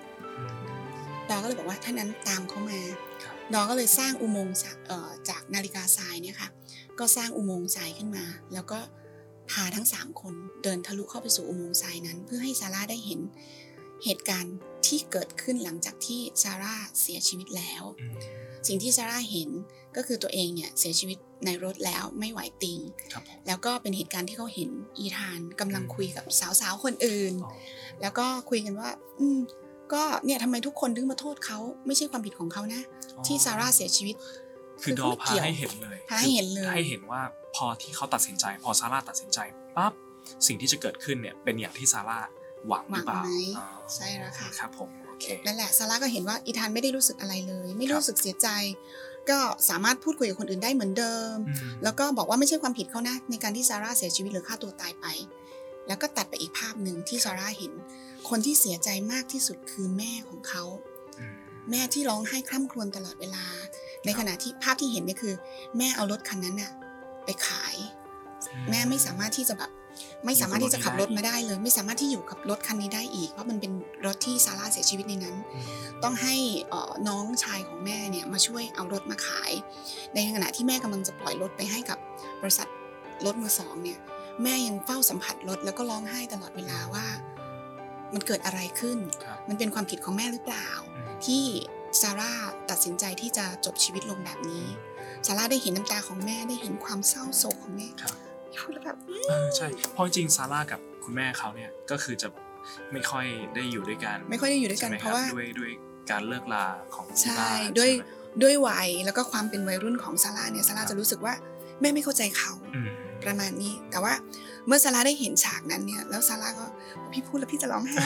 [1.29, 2.79] ดอก็เลยบอกว่าถ้านั้นตามเขามา
[3.53, 6.49] ดอก็เลยสร้างอุโมงค์จากเอ่อจากนาฬิกาทรายเนี่ยค่ะ
[6.99, 8.79] ก็สร้างอุโมงค์ทรายขึ้นมา แล้วก็
[9.51, 13.19] พาทั้งสามคนเดินทะลุเข้าไปสู่อุโมงค์ทรายนั้น เพื่อให้ซาร่าได้เห็น
[14.03, 14.55] เหตุการณ์
[14.87, 18.15] ที่เกิดขึ้นหลังจากที่ซาร่าเสียชีวิตแล้วอืม
[18.67, 19.49] สิ่งที่ซาร่าเห็น
[19.95, 22.79] ก็คือตัวเองเนี่ยเสียชีวิตในรถแล้วไม่ไหวติง
[23.13, 26.25] ครับผมแล้วก็เป็นเหตุการณ์ที่เขาเห็นอีธานกำลังคุยกับ
[26.61, 27.51] สาวๆคนอื่นอ๋อ
[28.01, 28.89] แล้วก็คุยกันว่า
[29.19, 29.39] อืม
[29.93, 32.81] ก็เนี่ยทำไมทุกคนถึงมาโทษเขาไม่ใช่ความผิดของเขานะ
[33.25, 34.15] ที่ซาร่าเสียชีวิต
[34.81, 37.21] คือดอพาเกี่ยวให้เห็นเลยพาให้เห็นเลยคือให้เห็นว่า
[37.55, 39.39] พอที่เขาตัดสินใจ พอซาร่าตัดสินใจ
[39.77, 39.93] ปั๊บ
[40.47, 42.19] สิ่งที่จะเกิดขึ้นเนี่ยเป็นอย่างที่ซาร่า
[42.67, 48.47] หวังหรือเปล่าหวังไหมอ๋อใช่แล้วค่ะครับผมโอเคนั่นแหละซาร่าก็เห็นว่าอีธานไม่ได้รู้สึกอะไรเลย ไม่ครับรู้สึกเสียใจ
[49.29, 55.05] ก็สามารถพูดคุยกับคนอื่นได้เหมือนเดิมอืมแล้วก็บอกว่าไม่ใช่ความผิดเขานะ ในการที่ซาร่าเสียชีวิตหรือฆ่าตัวตายไป
[55.87, 57.73] แล้วก็ตัดไปอีกภาพหนึ่งที่ซาร่าเห็น
[58.29, 60.63] คนที่เสียใจมากที่สุดคือแม่ของเขา
[61.19, 61.35] อืม
[61.71, 63.45] แม่ที่ร้องไห้คร่ำครวญตลอดเวลา
[64.05, 65.33] ในขณะที่ภาพที่เห็นเนี่ยคือ
[65.77, 66.71] แม่เอารถคันนั้นน่ะ
[67.25, 67.75] ไปขาย
[68.69, 69.71] แม่ไม่สามารถที่จะแบบ
[70.25, 73.71] ไม่สามารถที่จะขับรถมาได้เลย ไม่สามารถที่อยู่กับรถคันนี้ได้อีก เพราะมันเป็น
[74.05, 75.65] รถที่ซาร่าเสียชีวิตในนั้นอืม
[76.03, 76.35] ต้องให้
[76.69, 79.51] เอ่อน้องชายของแม่เนี่ยมาช่วยเอารถมาขาย
[80.13, 81.97] ในขณะที่แม่กำลังจะปล่อยรถไปให้กับ
[82.41, 82.67] บริษัท
[83.25, 83.99] รถมือสองเนี่ย
[84.43, 87.05] แม่ยังเฝ้าสัมผัสรถแล้วก็ร้องไห้ตลอดเวลาว่า
[88.13, 91.43] มันเกิดอะไรขึ้นครับมันเป็นความผิดของแม่หรือเปล่าอืมที่
[92.01, 92.33] ซาร่า
[92.69, 94.65] ตัดสินใจที่จะจบชีวิตลงแบบนี้
[95.25, 97.87] ซาร่าได้เห็นน้ำตาของแม่ได้เห็นความเศร้าโศกของแม่
[98.57, 102.27] ครับพูดแล้วแบบเออใช่เพราะจริงๆซาร่ากับคุณแม่เขาเนี่ยก็คือจะ
[102.91, 105.71] ไม่ค่อยได้อยู่ด้วยกันไม่ค่อยได้อยู่ด้วยกันใช่ไหมเพราะว่าด้วยด้วย
[106.11, 111.33] การเลิกลาของที่ใช่บ้านด้วยใช่ไหมด้วยวัยแล้วก็ความเป็นวัยรุ่นของซาร่าเนี่ยซาร่าครับจะรู้สึกว่า
[111.81, 112.89] แม่ไม่เข้าใจเขาอืม
[113.23, 114.13] ประมาณนี้ แต่ว่า
[114.67, 116.65] เมื่อซาร่าได้เห็นฉากนั้นเนี่ยแล้วซาร่าก็
[117.11, 118.05] พี่พูดแล้วพี่จะร้องไห้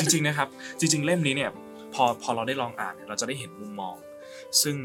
[0.00, 0.48] จริงๆนะครับ
[0.80, 1.50] จริง ๆ เล่มนี้เนี่ย
[1.94, 3.96] พอพอเราได้ลองอ่านเนี่ยเราจะได้เห็นมุมมอง
[4.62, 4.76] ซึ่ง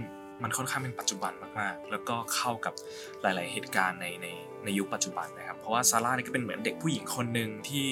[0.44, 2.74] มันค่อนข้างเป็นปัจจุบันมากๆ แล้วก็เข้ากับ
[3.22, 4.28] หลาย ๆ เหตุการณ์ในใน
[4.68, 7.86] ในยุคปัจจุบันนะครับ เพราะว่าซาร่าเนี่ยก็เป็นเหมือนเด็กผู้หญิงคนหนึ่งที่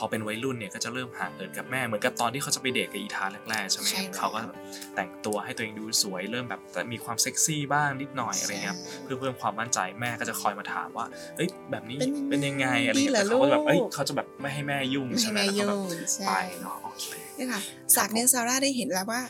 [0.00, 4.58] พอเป็นวัยรุ่นเนี่ยก็จะเริ่มห่างเหินกับแม่เหมือนกับตอนที่เขาจะไปเดทกับอีธานแรกๆใช่ไหมใช่แล้วเขาก็แบบ
[4.94, 17.60] แต่งตัวให้ตัวเองดูสวยเริ่มแบบแต่มีความเซ็กซี่บ้างนิดหน่อยอะไรเงี้ยครับเพื่อเพิ่มความมั่นใจแม่ก็จะคอยมาถามว่าเอ้ยแบบนี้เป็นเป็นยังไงอะไรดีเงี้ยเหรอแต่เขาก็แบบเอ้ยลูกเขาจะแบบไม่ให้แม่ยุ่งไม่ใช่ให้ไหมแม่แล้วก็ยุ่แบบงใช่ไปเนาะโอเคเนี่ยค่ะ
[17.96, 19.20] จากเนี้ยซาร่าได้เห็นแล้วว่า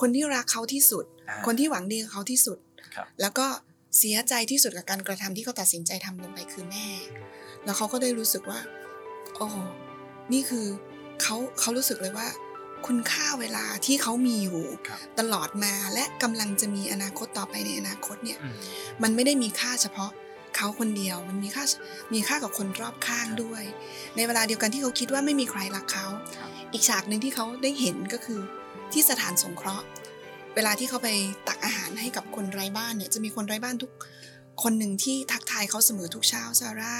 [0.00, 2.58] คนที่รักเขาที่สุดอ่าคนที่หวังดีกับเขาที่สุด
[2.94, 3.46] ครับแล้วก็
[3.98, 6.88] เสียใจที่สุดกับการกระทำที่เขาตัดสินใจทำลงไปคือแม่
[7.64, 8.60] แล้วเขาก็ได้รู้สึกว่า
[9.36, 9.48] โอ้
[10.32, 10.66] นี่คือ
[11.22, 12.28] เขาเขารู้สึกเลยว่า
[12.86, 18.54] คุณค่าเวลาที่เขามีอยู่ครับตลอดมาและกำลังจะมีอนาคตต่อไปในอนาคตเนี่ยอืม
[19.02, 20.10] มันไม่ได้มีค่าเฉพาะ
[20.56, 21.64] เขาคนเดียวมันมีค่า
[22.14, 23.62] มีค่ากับคนรอบข้างด้วย
[24.16, 28.40] ในเวลาเดียวกันที่เขาคิดว่าไม่มีใครรักเขาครับอีกฉากหนึ่งที่เขาได้เห็นก็คือ
[28.92, 29.86] ที่สถานสงเคราะห์
[30.54, 31.08] เวลาที่เขาไป
[31.48, 33.90] ตักอาหารให้กับคนไร้บ้านเนี่ยจะมีคนไร้บ้านทุก
[34.62, 36.96] คนหนึ่งที่ทักทายเขาเสมอทุกเช้าซาร่า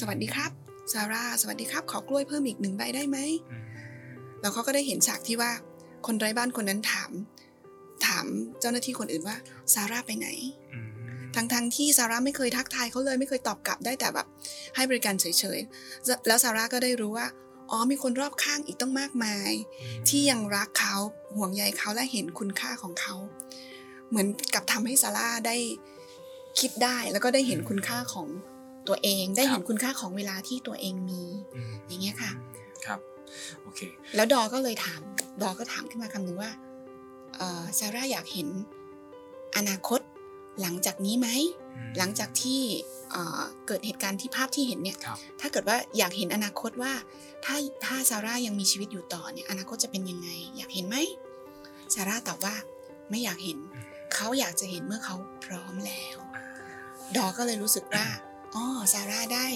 [0.00, 0.50] สวัสดีครับ
[0.92, 3.18] ซาร่าสวัสดีครับ ขอกล้วยเพิ่มอีกหนึ่งใบได้ไหม
[3.50, 3.64] อืม
[4.40, 5.50] แล้วเขาก็ได้เห็นฉากที่ว่า
[6.06, 7.10] คนไร้บ้านคนนั้นถาม
[8.06, 8.26] ถาม
[8.60, 9.36] เจ้าหน้าที่คนอื่นว่า
[9.74, 10.28] ซาร่าไปไหน
[10.72, 10.88] อืม
[11.36, 14.26] ทั้งๆทที่ซาร่าไม่เคยทักทายเขาเลยไม่เคยตอบกลับได้แต่แบบ
[14.76, 15.24] ให้บริการเฉ
[15.56, 17.26] ยๆ แล้วซาร่าก็ได้รู้ว่า
[17.70, 19.50] อ๋อมีคนรอบข้างอีกต้องมากมาย
[20.08, 20.96] ที่ยังรักเขา
[21.36, 23.14] ห่วงใยเขาและเห็นคุณค่าของเขา
[24.08, 25.56] เหมือนกับทำให้ซาร่าได้
[26.60, 28.28] คิดได้แล้วก็ได้เห็นคุณค่าของ
[28.88, 31.22] ตัวเอง ได้เห็นคุณค่าของเวลาที่ตัวเองมี
[31.54, 32.32] อืมอย่างเงี้ยค่ะ
[32.86, 33.00] ครับ
[33.62, 33.80] โอเค
[34.16, 35.00] แล้วดอก็เลยถาม
[35.42, 36.50] ดอก็ถามขึ้นมาคำหนึ่งว่า
[37.36, 38.48] เอ่อซาร่าอยากเห็น
[39.56, 40.00] อนาคต
[40.60, 41.28] หลังจากนี้ไหม
[41.76, 42.60] อืมหลังจากที่
[43.10, 46.92] เอ่อเกิดเหตุการณ์ที่ภาพที่เห็นเนี่ยครับถ้าเกิดว่าอยากเห็นอนาคตว่า
[47.44, 50.96] ถ้าถ้าซาร่ายังมีชีวิตอยู่ต่อเนี่ยอนาคตจะเป็นยังไง อยากเห็นไหม
[51.94, 52.54] ซาร่าตอบว่า
[53.10, 53.58] ไม่อยากเห็น
[54.14, 56.16] เขาอยากจะเห็นเมื่อเขาพร้อมแล้ว
[57.16, 58.06] ดอก็เลยรู้สึกว่า
[58.54, 59.46] อ๋อซาร่าได้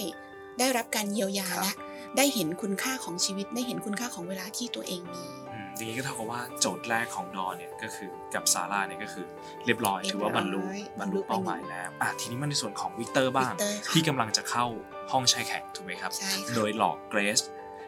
[0.59, 1.73] ได้รับการเยียวยาครับและ
[2.17, 5.44] ได้เห็นคุณค่าของชีวิตได้เห็นคุณค่าของเวลาที่ตัวเองมีอืมที
[5.81, 9.25] นี้ก็เท่ากับว่าโจทย์แรกของดอนเนี่ยก็คือกับซาร่าเนี่ยก็คือ
[9.65, 10.61] เรียบร้อยเรียบร้อยถือว่าบรรลุ
[10.99, 14.65] บรรลุเป้าหมายแล้วอะทีนี้มาในส่วนของวิกเตอร์บ้างวิกเตอร์ค่ะที่กำลังจะเข้า
[15.11, 17.39] ห้องแช่แข็งถูกไหมครับใช่ค่ะโดยหลอกเกรซ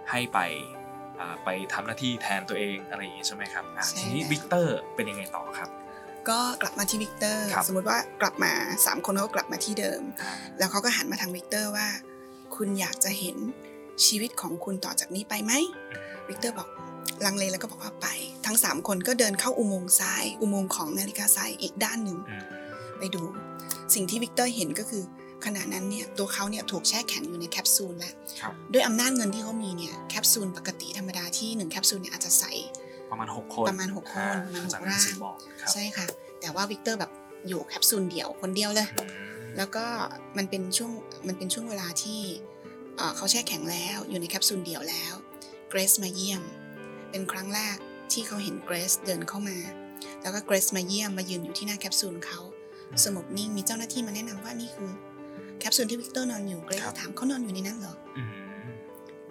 [0.10, 0.40] ให้ไป
[1.20, 5.70] อ่าไปทำหน้าที่แทนตัวเองอะไรอย่างงี้ใช่ไหมครับอะใช่ทีนี้แล้ววิกเตอร์เป็นยังไงต่อครับ
[6.30, 8.52] ก็กลับมาที่วิกเตอร์ครับสมมติว่ากลับมา
[8.86, 11.88] สามคนเขาก็กลับมาที่เดิมอ่าแล้วเขาก็หันมาทางวิกเตอร์ว่า
[12.56, 13.38] คุณอยากจะเห็น
[14.06, 15.54] ชีวิตของคุณต่อจากนี้ไปไหม
[16.30, 16.70] วิกเตอร์บอก
[17.26, 18.08] ลังเลแล้วก็บอกว่าไป
[18.46, 22.44] ทั้ง 3 คนก็เดินเข้าอุโมงค์ทราย อุโมงค์ของนาฬิกาทรายอีกด้านหนึ่งอืม
[23.00, 23.22] ไปดู
[23.94, 25.04] สิ่งที่วิกเตอร์เห็นก็คือ
[25.46, 32.52] ขณะนั้นเนี่ยตัวเขาเนี่ยถูกแช่แข็งอยู่ในแคปซูลแล้วครับด้วยอำนาจเงินที่เขามีเนี่ยแคปซูลปกติธรรมดาที่1แคปซูลเนี่ยอาจจะใส่
[33.12, 36.06] ประมาณ 6 คนประมาณหกคนอ่าประมาณหกจากหนังสือร่างบอกครับใช่ค่ะ
[36.42, 37.12] แต่ว่าวิกเตอร์แบบ
[37.48, 39.04] อยู่แคปซูลเดียวคนเดียวเลยอื
[39.44, 39.86] มแล้วก็
[40.38, 40.92] มันเป็นช่วง
[41.28, 42.20] มันเป็นช่วงเวลาที่
[42.98, 45.14] เอ่อเขาแช่แข็งแล้วอยู่ในแคปซูลเดี่ยวแล้ว
[45.70, 46.44] เกรซมาเยี่ยม
[47.12, 47.78] เป็นครั้งแรก
[48.12, 49.58] ที่เขาเห็นเกรซเดินเข้ามา
[50.22, 52.40] แล้วก็เกรซมาเยี่ยมมายืนอยู่ที่หน้าแคปซูลเขา
[53.06, 54.92] สงบนิ่งมีเจ้าหน้าที่มาแนะนำว่านี่คือ
[55.60, 58.30] แคปซูลที่วิกเตอร์นอนอยู่เกรซครับถามเขานอนอยู่ในนั้นเหรออืม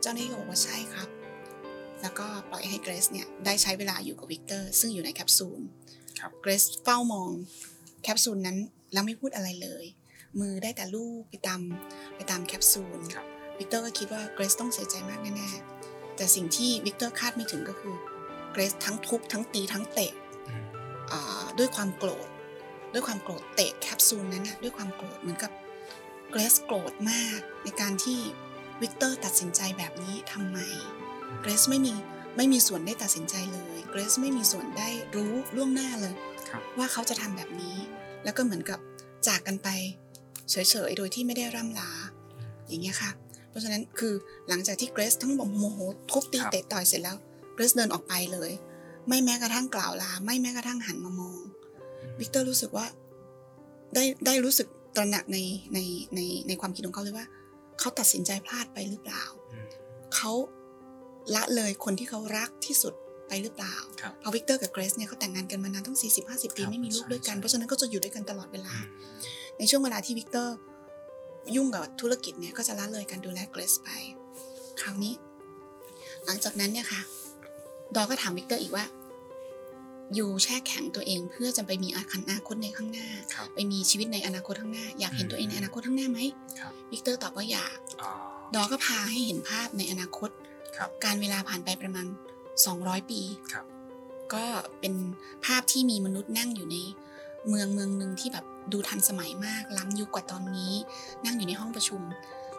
[0.02, 1.08] เจ้าหน้าที่ก็บอกว่าใช่ครับ
[2.02, 5.60] แล้วก็ปล่อยให้เกรซเนี่ยได้ใช้เวลาอยู่กับวิกเตอร์ซึ่งอยู่ในแคปซูล
[6.18, 7.30] ครับเกรซเฝ้ามอง
[8.02, 8.56] แคปซูลนั้น
[8.92, 9.84] แล้วไม่พูดอะไรเลย
[10.40, 11.60] มือได้แต่ลูบไปตาม
[12.16, 13.26] ไปตามแคปซูลครับ
[13.58, 15.75] วิกเตอร์ก็คิดว่าเกรซต้องเสียใจมากแน่ๆ
[16.16, 17.94] แต่สิ่งที่วิกเตอร์คาดไม่ถึงก็คือ
[18.52, 20.12] เกรซทั้งทุบทั้งตีทั้งเตะ
[20.48, 20.64] อืม
[21.12, 22.28] อ่าด้วยความโกรธ
[22.92, 25.52] ด้วยความโกรธเตะแคปซูลนั้นนะด้วยความโกรธเหมือนกับ
[26.30, 28.18] เกรซโกรธมากในการที่
[28.82, 30.58] วิกเตอร์ตัดสินใจแบบนี้ทำไม
[31.40, 31.94] เกรซไม่มี
[32.36, 36.14] ไม่มีส่วนได้ตัดสินใจเลยเกรซไม่มีส่วนได้รู้ล่วงหน้าเลย
[36.48, 37.76] ครับว่าเขาจะทำแบบนี้
[38.24, 38.78] แล้วก็เหมือนกับ
[39.26, 39.68] จากกันไป
[40.50, 40.56] เฉ
[40.88, 41.90] ยๆโดยที่ไม่ได้ร่ำลา
[42.68, 43.25] อย่างเงี้ยค่ะเพ
[43.56, 44.14] ราะฉะนั้นคือ
[44.48, 45.78] หลังจากที่เกรซทั้งบอกโมโห
[46.10, 47.16] ทุบตีครับเตะต่อยเสร็จแล้ว
[47.54, 48.50] เกรซเดินออกไปเลย
[49.08, 51.38] ไม่แม้กระทั่งกล่าวลา ไม่แม้กระทั่งหันมามอง
[52.18, 52.86] วิกเตอร์รู้สึกว่า
[53.94, 55.38] ได้ได้รู้สึกตระหนักใน
[55.74, 55.78] ใน
[56.14, 57.26] ในในความคิดของเขาเลยว่า
[57.78, 59.66] เขาตัดสินใจพลาดไปหรือเปล่าอืม
[60.14, 60.32] เขา
[61.34, 62.94] ละเลยคนที่เขารักที่สุด
[63.28, 70.56] ไปหรือเปล่าครับเพราะวิกเตอร์กับเกรซเนี่ยเขาแต่งงานกันมานานตั้ง40 50 ปีครับไม่มีลูกด้วยกันใช่เพราะฉะนั้นก็จะอยู่ด้วยกันตลอดเวลาอืมในช่วงเวลาที่วิกเตอร์
[71.54, 73.88] ยุ่งกับธุรกิจเนี่ยก็จะละเลยการดูแลเกรซไป
[74.80, 75.14] คราวนี้
[76.24, 77.00] หลังจากนั้นเนี่ยค่ะ
[77.94, 78.84] ดอก็ถามวิกเตอร์อีกว่า
[80.14, 81.98] อยู่แช่แข็งตัวเองเพื่อจะไปมีอ
[82.30, 86.20] นาคตในข้างหน้าครับไปมีชีวิตในอนาคตข้างหน้า อยากเห็นอืมตัวเองในอนาคตข้างหน้าไหม
[86.60, 88.10] ครับวิกเตอร์ตอบว่าอยากอ๋อ
[88.54, 90.30] ดอก็พาให้เห็นภาพในอนาคต
[90.76, 92.06] ครับกาลเวลาผ่านไปประมาณ
[92.58, 93.20] 200 ปี
[93.52, 93.64] ครับ
[94.34, 94.44] ก็
[94.80, 94.94] เป็น
[95.44, 96.76] ภาพที่มีมนุษย์นั่งอยู่ใน
[97.48, 100.74] เมืองเมืองหนึ่งที่แบบ ดูทันสมัยมากล้ำยุคกว่าตอนนี้
[101.24, 102.02] นั่งอยู่ในห้องประชุม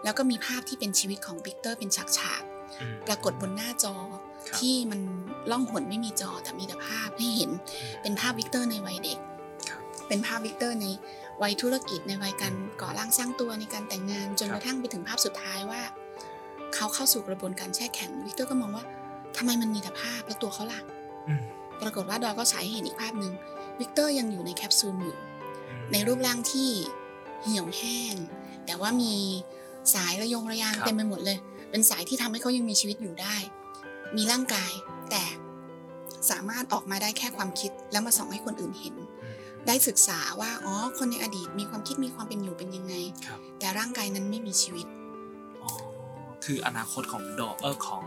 [0.03, 2.41] แล้วก็มีภาพที่เป็นชีวิตของวิกเตอร์เป็นฉากฉาก
[2.81, 4.23] อืมปรากฏบนหน้าจอครับ
[4.59, 4.99] ที่มัน
[5.51, 7.51] ล่องหนไม่มีจอแต่มีแต่ภาพให้เห็น
[8.01, 9.19] เป็นภาพวิกเตอร์ในวัยเด็ก
[9.69, 10.85] ครับเป็นภาพวิกเตอร์ใน
[11.41, 15.81] วัยธุรกิจในวัยการก่อร่างสร้างตัวในการแต่งงานจนกรับระทั่งครับไปถึงภาพสุดท้ายว่า
[16.75, 18.85] เขาเข้าสู่กระบวนการแช่แข็งวิกเตอร์ก็มองว่า
[19.37, 20.79] ทำไมมันมีแต่ภาพแล้วตัวเขาล่ะ
[21.27, 21.43] อืม
[21.81, 23.33] ปรากฏว่าดอก็ฉายให้เห็นอีกภาพหนึ่ง
[23.79, 25.26] วิกเตอร์ยังอยู่ในแคปซูลอยู่อืม
[25.91, 26.69] ในรูปร่างที่
[27.43, 28.15] เหี่ยวแห้ง
[28.65, 29.13] แต่ว่ามี
[29.93, 31.37] สายระยงระยางครับเต็มไปหมดเลย
[31.71, 33.35] เป็นสายที่ทำให้เขายังมีชีวิตอยู่ได้
[34.15, 34.71] มีร่างกาย
[35.11, 35.23] แต่
[36.29, 39.35] สามารถออกมาได้แค่ความคิดแล้วมาส่องให้คนอื่นเห็นอืม
[39.67, 42.95] ได้ศึกษาว่าอ๋อคนในอดีตมีความคิดมีความเป็นอยู่เป็นยังไง
[43.25, 44.85] ครับแต่ร่างกายนั้นไม่มีชีวิต
[45.63, 45.71] อ๋อ
[46.45, 48.03] คืออนาคตของดอเออของ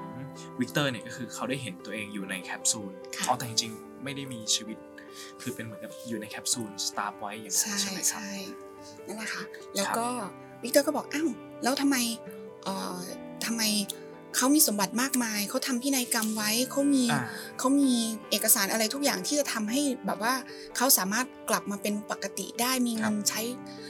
[0.60, 4.78] วิกเตอร์เนี่ยก็คือเขาได้เห็นตัวเองอยู่ในแคปซูลค่ะอ๋อแต่จริงๆไม่ได้มีชีวิต
[5.40, 8.30] คือเป็นเหมือนกับอยู่ในแคปซูลสตัฟฟ์ไว้อย่างนั้นใช่ใช่ไหมครับใช่
[9.06, 9.42] นั่นแหละค่ะ
[9.76, 10.06] แล้วก็
[10.62, 11.28] วิกเตอร์ก็บอกอ้าว
[11.62, 11.96] แล้วทำไม
[12.64, 12.98] เอ่อ
[13.46, 13.62] ทำไม
[14.36, 17.22] เขามีสมบัติมากมาย เขาทำพินัยกรรมไว้เขามีอ่า
[17.58, 17.90] เขามี
[18.30, 20.34] เอกสารอะไรทุกอย่างที่จะทำให้แบบว่า
[20.76, 23.40] เขาสามารถกลับมาเป็นปกติได้มีเงินใช้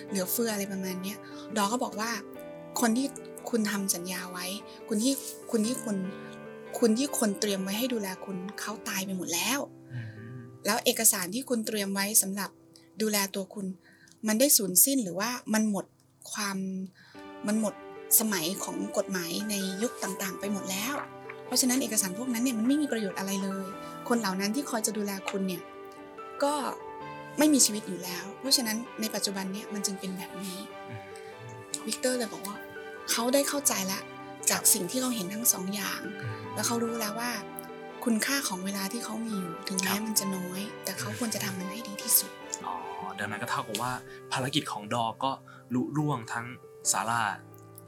[0.08, 1.18] เหลือเฟืออะไรประมาณเนี้ย
[1.56, 2.10] ดอก็บอกว่า
[2.80, 3.06] คนที่
[3.50, 4.46] คุณทำสัญญาไว้
[4.88, 5.14] คุณที่
[5.50, 5.96] คุณที่คุณ
[6.78, 9.79] คุณที่คนเตรียมไว้ให้ดูแลคุณเขาตายไปหมดแล้วอืม
[10.66, 12.50] แล้วเอกสารที่คุณเตรียมไว้สำหรับ
[13.00, 13.66] ดูแลตัวคุณ
[14.26, 15.86] มันได้สูญสิ้นหรือว่ามันหมด
[16.32, 16.56] ความ
[17.46, 17.74] มันหมด
[18.20, 20.94] สมัยของกฎหมายในยุคต่างๆ ไปหมดแล้ว
[21.46, 23.64] เพราะฉะนั้นเอกสารพวกนั้นเนี่ยมันไม่มีประโยชน์อะไรเลย
[24.08, 25.62] คนเหล่านั้นที่คอยจะดูแลคุณเนี่ย
[26.42, 26.54] ก็
[27.38, 30.58] ไม่มีชีวิตอยู่แล้ว เพราะฉะนั้นในปัจจุบันเนี่ยมันจึงเป็นแบบนี้
[31.86, 32.56] วิกเตอร์เลยบอกว่า
[33.10, 34.02] เขาได้เข้าใจแล้ว
[34.50, 36.00] จากสิ่งที่เขาเห็นทั้งสองอย่าง
[36.54, 37.30] แล้วเขารู้แล้วว่า
[38.04, 42.30] คุณค่าของเวลาที่เขามีอยู่ถึงแม้ครับมันจะน้อย แต่เขาควรจะทำมันให้ดีที่สุด
[42.66, 42.74] อ๋อ
[43.18, 43.92] ดังนั้นก็เท่ากับว่า
[44.32, 45.30] ภารกิจของดอก็
[45.74, 46.46] ลุล่วงทั้ง
[46.92, 47.22] ซาร่า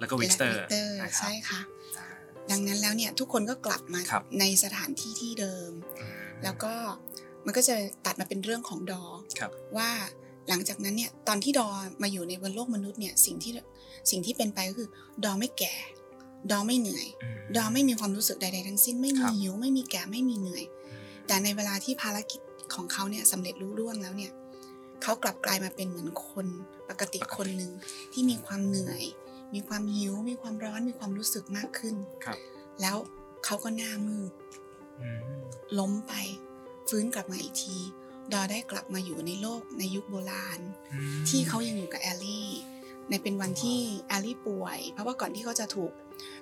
[0.01, 1.61] แล้วก็วิกเตอร์และ Victor นะครับใช่ค่ะ
[1.99, 2.07] อ่า
[2.51, 5.71] ดังนั้นแล้วเนี่ยทุกคนก็กลับมาครับในสถานที่ที่เดิม
[6.01, 6.75] อืมแล้วก็
[7.47, 7.75] มันก็จะ
[8.07, 9.03] ตัดมาเป็นเรื่องของดอ
[9.39, 9.91] ครับว่า
[10.49, 11.69] หลังจากนั้นเนี่ยตอนที่ดอ
[12.03, 13.53] มาอยู่ในบนโลกมนุษย์เนี่ยสิ่งที่
[14.11, 14.89] สิ่งที่เป็นไปก็คือ
[15.25, 15.75] ดอไม่แก่
[16.51, 20.65] ดอไม่เหนื่อยอืมดอไม่มีความรู้สึกใดๆทั้งสิ้นไม่คมีรับหิวไม่มีแก่ไม่มีเหนื่อย
[21.27, 22.41] แต่ในเวลาที่ภารกิจ
[22.75, 24.33] ของเขาเนี่ยสำเร็จรุ่ร่วงแล้วเนี่ย
[25.03, 26.47] เขากลับกลายมาเป็นเหมือนคน
[26.89, 27.71] ปกติคนหนึ่ง
[28.13, 29.03] ที่มีความเหนื่อย
[29.55, 32.39] มีความหิว มีความร้อนมีความรู้สึกมากขึ้นครับ
[32.81, 32.97] แล้ว
[33.45, 34.33] เขาก็หน้ามืด
[35.01, 35.19] อืม
[35.79, 36.13] ล้มไป
[36.89, 37.77] ฟื้นกลับมาอีกที
[38.33, 40.61] ดอได้กลับมาอยู่ในโลกในยุคโบราณ
[40.93, 42.51] อืมที่เขายังอยู่กับแอลลี่
[43.09, 45.93] ในเป็นวันที่แอลลี่ป่วย เพราะว่าก่อนที่เขาจะถูก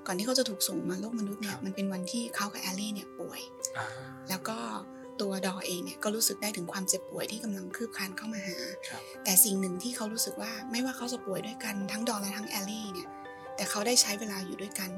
[0.07, 3.41] ก่อนที่เขาจะถูกส่งมาโลกมนุษย์เนี่ยมันเป็นวันที่เขากับแอลลี่เนี่ยป่วย
[3.79, 3.87] อ่า
[4.29, 4.59] แล้วก็
[5.21, 13.09] ตัวดอเองเนี่ยก็รู้สึกได้ถึงความเจ็บป่วยที่กำลังคืบคลานเข้ามาหาครับแต่สิ่งหนึ่งที่เขารู้สึกว่าไม่ว่าเขาจะป่วยด้วยกันทั้งดอและทั้งแอลลี่เนี่ย
[13.57, 14.91] แต่เขาได้ใช้เวลาอยู่ด้วยกัน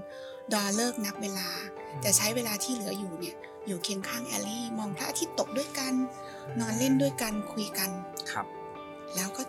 [0.53, 1.49] ดอเลิกนับเวลา
[2.03, 5.95] แต่ใช้เวลาที่เหลืออยู่เนี่ยอยู่เคียงข้างแอลลี่มองพระอาทิตย์ตกด้วยกัน
[6.61, 7.91] นอนเล่นด้วยกันคุยกัน
[8.31, 8.47] ครับ
[9.17, 9.43] แล้วก็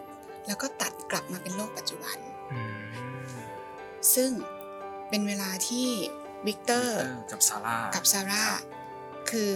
[0.47, 2.17] แล้วก็ตัดกลับมาเป็นโลกปัจจุบัน
[2.53, 2.73] อืม
[4.15, 4.31] ซึ่ง
[5.15, 5.87] เป็นเวลาที่
[6.47, 8.43] วิกเตอร์กับซาร่ากับซาร่า
[9.29, 9.49] คือ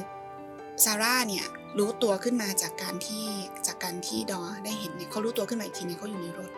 [0.86, 1.46] ซาร่าเนี่ย
[1.80, 3.26] รู้ตัวขึ้นมาจากการที่
[3.68, 6.52] จากการที่ดอได้เห็นเนี่ยเขารู้ตัวขึ้นมาอีกทีเนี่ยเขาอยู่ในรถ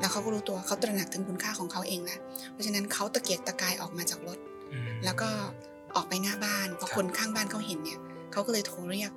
[0.00, 2.18] แล้วเขาก็รู้ตัวเขาตระหนักถึงคุณค่าของเขาเองแล้ว
[2.52, 4.38] เพราะฉะนั้นเขาตะเกียกตะกายออกมาจากรถ
[4.72, 5.28] อืมแล้วก็
[5.96, 7.98] ออกไปหน้าบ้านพอครับคนข้างบ้านเขาเห็นเนี่ย
[8.32, 9.12] เขาก็เลยโทรเรียก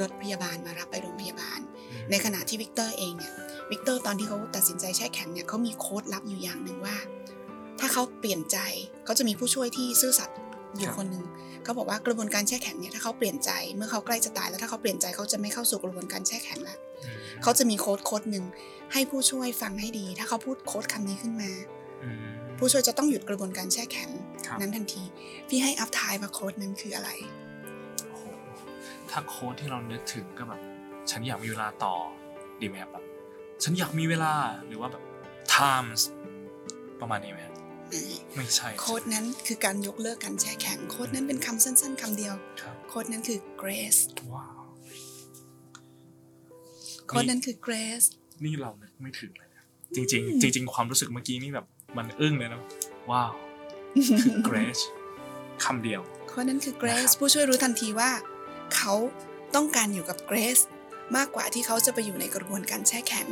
[0.00, 3.32] รถพยาบาลมารับไปโรงพยาบาลอืมในขณะที่วิกเตอร์เองเนี่ย
[3.70, 6.96] วิกเตอร์ตอนที่เขาตัดสินใจแช่แข็งเนี่ยเขามีโค้ดลับอยู่อย่างหนึ่งว่า
[7.80, 8.58] ถ้าเขาเปลี่ยนใจ
[9.04, 10.36] เขาจะมีผู้ช่วยที่ซื่อสัตย์
[10.78, 11.24] อยู่คนหนึ่ง
[11.64, 18.44] เขาบอกว่ากระบวนการแช่แข็งเนี่ยถ้าเขาเปลี่ยนใจเมื่อเขาใกล้จะตายแล้วถ้าเขาเปลี่ยนใจเขาจะไม่เข้าสู่กระบวนการแช่แข็งแล้วอืมเขาจะมีโค้ดโค้ดหนึ่ง
[18.92, 21.50] ให้ผู้ช่วยฟังให้ดี ถ้าเขาพูดโค้ดคำนี้ขึ้นมา
[22.02, 22.26] อืม
[22.58, 24.10] ผู้ช่วยจะต้องหยุดกระบวนการแช่แข็ง
[24.46, 25.02] ครับนั้นทันที
[25.48, 27.10] พี่ให้อัพทายมาโค้ดนั้นคืออะไร
[28.10, 28.24] โอ้โห
[29.10, 30.60] ถ้าโค้ดที่เรานึกถึงก็แบบ
[31.10, 31.94] ฉันอยากมีเวลาต่อ
[32.60, 33.04] ดีไหมครับแบบ
[33.62, 34.34] ฉันอยากมีเวลา
[34.66, 35.02] หรือว่าแบบ
[35.54, 36.00] times
[37.00, 37.53] ประมาณนี้ไหมครับ
[38.36, 44.00] ไม่ใช่ โค้ดนั้นคือการยกเลิกการแช่แข็ง โค้ดนั้นเป็นคำสั้น ๆคำเดียวครับโค้ดนั้นคือ grace
[44.32, 44.62] ว้าว
[47.08, 48.06] โค้ดนั้นคือ grace
[48.44, 52.60] นี่เรานึกไม่ถึงเลยนะจริงๆจริงๆความรู้สึกเมื่อกี้นี่แบบมันอึ้งเลยนะ
[53.10, 53.32] ว้าว
[54.22, 54.82] คือ grace
[55.64, 58.10] คำเดียวโค้ดนั้นคือ grace นะครับผู้ช่วยรู้ทันทีว่า
[58.74, 58.94] เขา
[59.54, 60.62] ต้องการอยู่กับ grace
[61.16, 63.26] มากกว่าที่เขาจะไปอยู่ในกระบวนการแช่แข็ง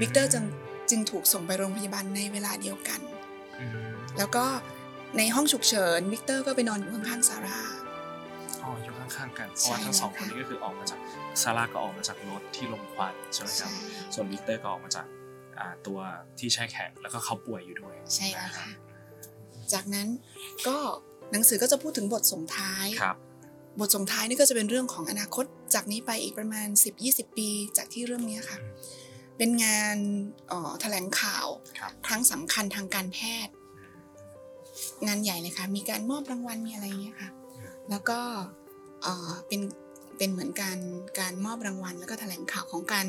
[0.00, 0.44] วิกเตอร์จึง
[0.90, 3.00] จึงถูกส่งไปโรงพยาบาลในเวลาเดียวกัน
[3.60, 3.87] อืม
[4.18, 4.44] แล้วก็
[5.18, 7.60] ในห้องฉุกเฉินวิกเตอร์ก็ไปนอนอยู่ข้างๆซาร่า
[8.62, 11.00] อ๋ออยู่ข้างๆกันเพราะว่าใช่ทั้งสองแล้วคนค่ะนี้ก็คือออกมาจาก
[11.42, 15.06] ซาร่าก็ออกมาจากรถที่ลมควันใช่ไหมครับใช่ส่วนวิกเตอร์ก็ออกมาจาก
[15.58, 15.98] อ่าตัว
[16.38, 18.68] ที่แช่แข็งแล้วก็เขาป่วยอยู่ด้วยใช่แล้วนรับค่ะ
[19.72, 20.08] จากนั้น
[20.66, 20.76] ก็
[21.32, 23.16] หนังสือก็จะพูดถึงบทส่งท้ายครับ
[23.80, 26.68] บทส่งท้ายนี่ก็จะเป็นเรื่องของอนาคตจากนี้ไปอีกประมาณ
[27.02, 28.58] 10-20 ปีจากที่เรื่องนี้ค่ะ
[29.38, 29.96] เป็นงาน
[30.48, 31.46] เอ่อแถลงข่าว
[31.78, 33.52] ครับครั้งสำคัญทางการแพทย์
[35.06, 37.30] งานใหญ่เลยค่ะ มีการมอบรางวัลมีอะไรอย่างเงี้ยค่ะ
[37.90, 38.18] แล้วก็
[39.02, 39.60] เอ่อเป็น
[40.18, 40.78] เป็นเหมือนการ
[41.20, 43.06] การมอบรางวัล แล้วก็แถลงข่าวของการ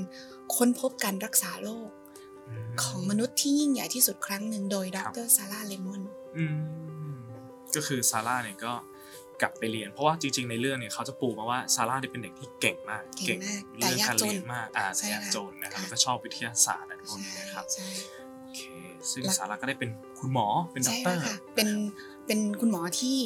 [0.55, 1.89] ค้นพบการรักษาโรค
[2.83, 6.01] ของมนุษย์ที่ยิ่งใหญ่ที่สุดครั้งหนึ่งโดยดครับรซาร่าเลมอน
[6.37, 6.57] อืม
[7.75, 8.73] ก็คือซาร่าเนี่ยก็
[9.41, 18.28] กลับไปเรียนเพราะว่าจริงๆในเรื่องเนี่ยเขาจะปูมาว่าซาร่าเนี่ยเป็นเด็กที่เก่งมาก เก่งมากแต่เรื่องยากการจนเรียนมากอ่าใช่แต่ยากค่ะจนนะครับค่ะแล้วก็ชอบวิทยาศาสตร์อะไรพวกนี้นะครับใช่โอเค
[19.11, 21.69] ซึ่งแล้วซาร่าก็ได้เป็นคุณหมอเป็นด็อใช่กเตอแล้วร์ค่ะเป็น
[22.25, 23.17] เป็นคุณหมอที่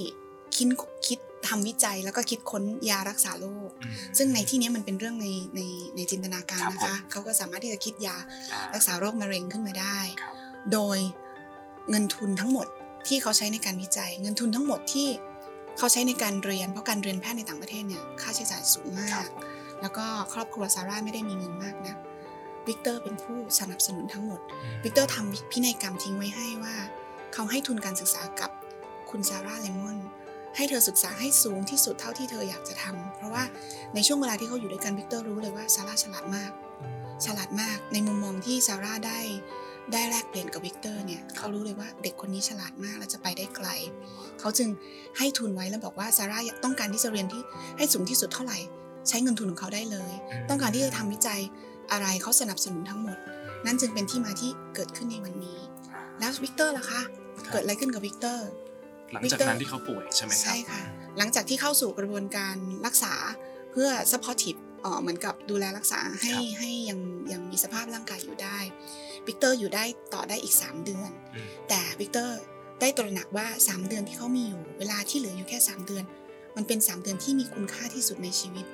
[0.56, 0.68] คิด
[1.08, 5.62] คิดทำวิจัยแล้วก็คิดค้นยารักษาโรคอืมซึ่งในที่นี้มันเป็นเรื่องในใน
[5.96, 8.16] ในจินตนาการครับนะคะผมเขาก็สามารถที่จะคิดยา
[8.52, 10.34] อ่ารักษาโรคมะเร็งขึ้นมาได้ครับ
[10.72, 10.98] โดย
[11.90, 12.68] เงินทุนทั้งหมด
[13.08, 15.08] ที่เขาใช้ในการวิจัย เงินทุนทั้งหมดที่
[15.78, 19.32] เขาใช้ในการเรียนเพราะการเรียนแพทย์ในต่างประเทศเนี่ยค่าใช้จ่ายสูงมากครับ
[19.82, 21.96] แล้วก็ครอบครัวซาร่าไม่ได้มีเงินมากนะ
[22.68, 24.40] วิกเตอร์เป็นผู้สนับสนุนทั้งหมด
[24.84, 26.76] วิกเตอร์ทำพินัยกรรมทิ้งไว้ให้ว่า
[27.34, 28.52] เขาให้ทุนการศึกษากับ
[29.10, 29.98] คุณซาร่าเลมอน
[30.56, 33.44] ให้เธอศึกษาให้สูงที่สุดเท่าที่เธออยากจะทำเพราะว่า
[33.96, 36.52] ในช่วงเวลาที่เขาอยู่ด้วยกันวิกเตอร์รู้เลยว่าซาร่าฉลาดมาก
[37.26, 39.20] ฉลาดมากในมุมมองที่ซาร่าได้
[39.94, 43.68] ได้แลกเปลี่ยนกับวิกเตอร์เนี่ยเขารู้เลยว่าเด็กคนนี้ฉลาดมากและจะไปได้ไกล
[44.40, 44.70] เขาจึง
[45.18, 47.42] ให้ทุนไว้แล้วบอกว่าซาร่าต้องการที่จะเรียนที่
[47.78, 48.58] ให้สูงที่สุดเท่าไหร่
[49.10, 50.12] ใช้เงินทุนของเขาได้เลย
[50.50, 51.40] ต้องการที่จะทำวิจัย
[51.92, 53.18] อะไรเขาสนับสนุนทั้งหมด
[53.66, 55.60] นั่นจึงเป็นที่มาที่เกิดขึ้นในวันนี้
[56.20, 57.02] แล้ววิกเตอร์ล่ะคะ
[57.52, 58.48] เกิดอะไรขึ้นกับวิกเตอร์
[59.14, 60.82] หลังจากนั้นที่เขาป่วยใช่ไหมครับใช่ค่ะ
[61.18, 63.14] หลังจากที่เข้าสู่กระบวนการรักษา
[63.72, 67.00] เพื่อ supportive เอ่อเหมือนกับดูแลรักษาให้ครับให้ยัง
[67.32, 68.58] ยังมีสภาพร่างกายอยู่ได้
[69.28, 72.40] วิกเตอร์อยู่ได้ต่อได้อีก 3 เดือนอืมแต่วิกเตอร์
[72.82, 76.04] ได้ตระหนักว่า 3 เดือนที่เขามีอยู่ เวลาที่เหลืออยู่แค่ 3 เดือน
[76.56, 78.66] มันเป็น 3 เดือนที่มีคุณค่าที่สุดในชีวิต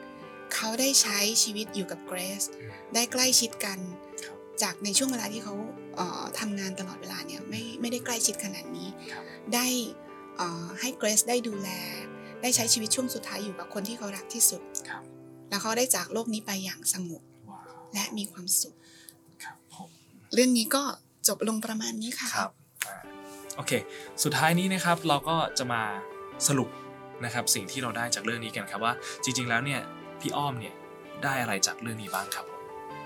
[0.55, 3.79] เขาได้ใช้ชีวิตอยู่กับเกรซอืมได้ใกล้ชิดกัน
[4.25, 5.55] ครับจากในช่วงเวลาที่เขา
[5.95, 9.67] เอ่อทำงานตลอดเวลาเนี่ยไม่ไม่ได้ใกล้ชิดขนาดนี้ครับได้
[10.37, 11.69] เอ่อให้เกรซได้ดูแล
[12.41, 15.03] ได้ใช้ชีวิตช่วงสุดท้ายอยู่กับคนที่เขารักที่สุดครับ
[15.49, 18.75] แล้วเขาได้จากโลกนี้ไปอย่างสงบว้าวและมีความสุข
[19.43, 19.89] ครับผม
[20.33, 20.83] เรื่องนี้ก็
[21.27, 22.51] จบลงประมาณนี้ค่ะครับ
[22.87, 22.95] อ่า
[23.55, 23.71] โอเค
[24.23, 25.81] สุดท้ายนี้นะครับเราก็จะมา
[26.47, 26.69] สรุป
[27.25, 29.81] นะครับสิ่งที่เราได้จากเรื่องนี้กันครับว่าจริงๆแล้วเนี่ย
[30.21, 30.75] พี่อ้อมเนี่ย
[31.23, 32.59] ได้อะไรจากเรื่องนี้บ้างครับผม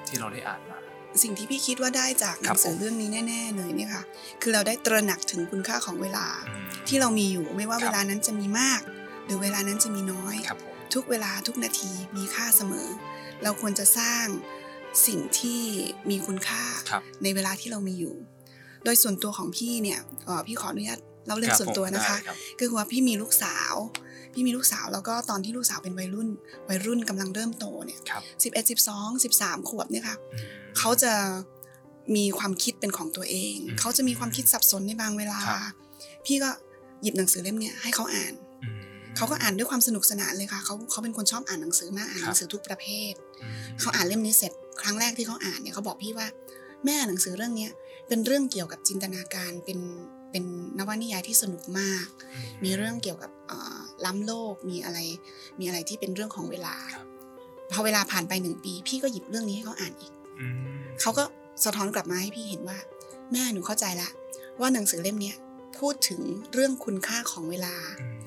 [0.08, 0.78] ที่เราได้อ่านมา
[1.24, 4.04] สิ่งที่พี่คิดว่าได้จากหครันับงสือผมเรื่องนี้แน่ ๆ เลยเนี่ยค่ะ
[4.42, 8.82] คือเราได้ตระหนักถึงคุณค่าของเวลาอืมที่เรามีอยู่ไม่ว่าครับเวลานั้นจะมีมาก
[9.26, 12.88] หรือเวลานั้นจะมีน้อยครับผมทุกเวลาทุกนาทีมีค่าเสมอ
[13.44, 14.26] เราควรจะสร้าง
[15.08, 15.62] สิ่งที่
[16.10, 18.16] มีคุณค่าครับในเวลาที่เรามีอยู่
[18.84, 23.74] โดยส่วนตัวของพี่เนี่ยเอ่อพี่ขออนุญาตเล่าเรื่อคงรับส่วนตัวนะคะผมได้รับคือว่าพี่มีลูกสาว
[24.34, 26.28] พี่มีลูกสาวแล้วก็ตอนที่ลูกสาวเป็นวัยรุ่น
[26.70, 30.44] วัยรุ่นกำลังเริ่มโตเนี่ยครับสิบเอ็ดสิบสองสิบสามขวบเนี่ยค่ะอืม
[30.78, 31.14] เขาจะ
[32.16, 35.74] มีความคิดเป็นของตัวเองอืมเขาจะมีความคิดสับสนในบางเวลาครับ
[36.26, 36.50] พี่ก็
[37.02, 38.78] หยิบหนังสือเล่มเนี้ยให้เขาอ่านอืม
[39.18, 46.28] เขาก็อ่านด้วยความสนุกสนานเลยค่ะ เขาเขาเป็นคนชอบอ่านหนังสือมากอ่านครับหนังสือทุกประเภทอืมเขาอ่านเล่มนี้เสร็จครั้งแรกที่เขาอ่านเนี่ยเขาบอกพี่ว่า
[46.86, 47.72] แม่หนังสือเรื่องเนี้ย
[48.08, 49.80] เป็นเรื่องเกี่ยวกับจินตนาการเป็น
[50.34, 50.46] เป็น
[50.78, 54.98] นวนิยายที่สนุกมากอืมีเรื่องเกี่ยวกับเอ่อล้ำโลกมีอะไร
[55.60, 57.06] มีอะไรที่เป็นเรื่องของเวลาครับ
[57.72, 60.56] พอเวลาผ่านไปหนึ่งปี พี่ก็หยิบเรื่องนี้ให้เขาอ่านอีกอืม
[61.02, 61.24] เขาก็
[61.64, 62.78] สะท้อนกลับมาให้พี่เห็นว่า
[63.32, 64.10] แม่หนูเข้าใจละ
[64.60, 65.36] ว่าหนังสือเล่มเนี้ย
[65.80, 66.22] พูดถึง
[66.54, 68.18] เรื่องคุณค่าของเวลาอืม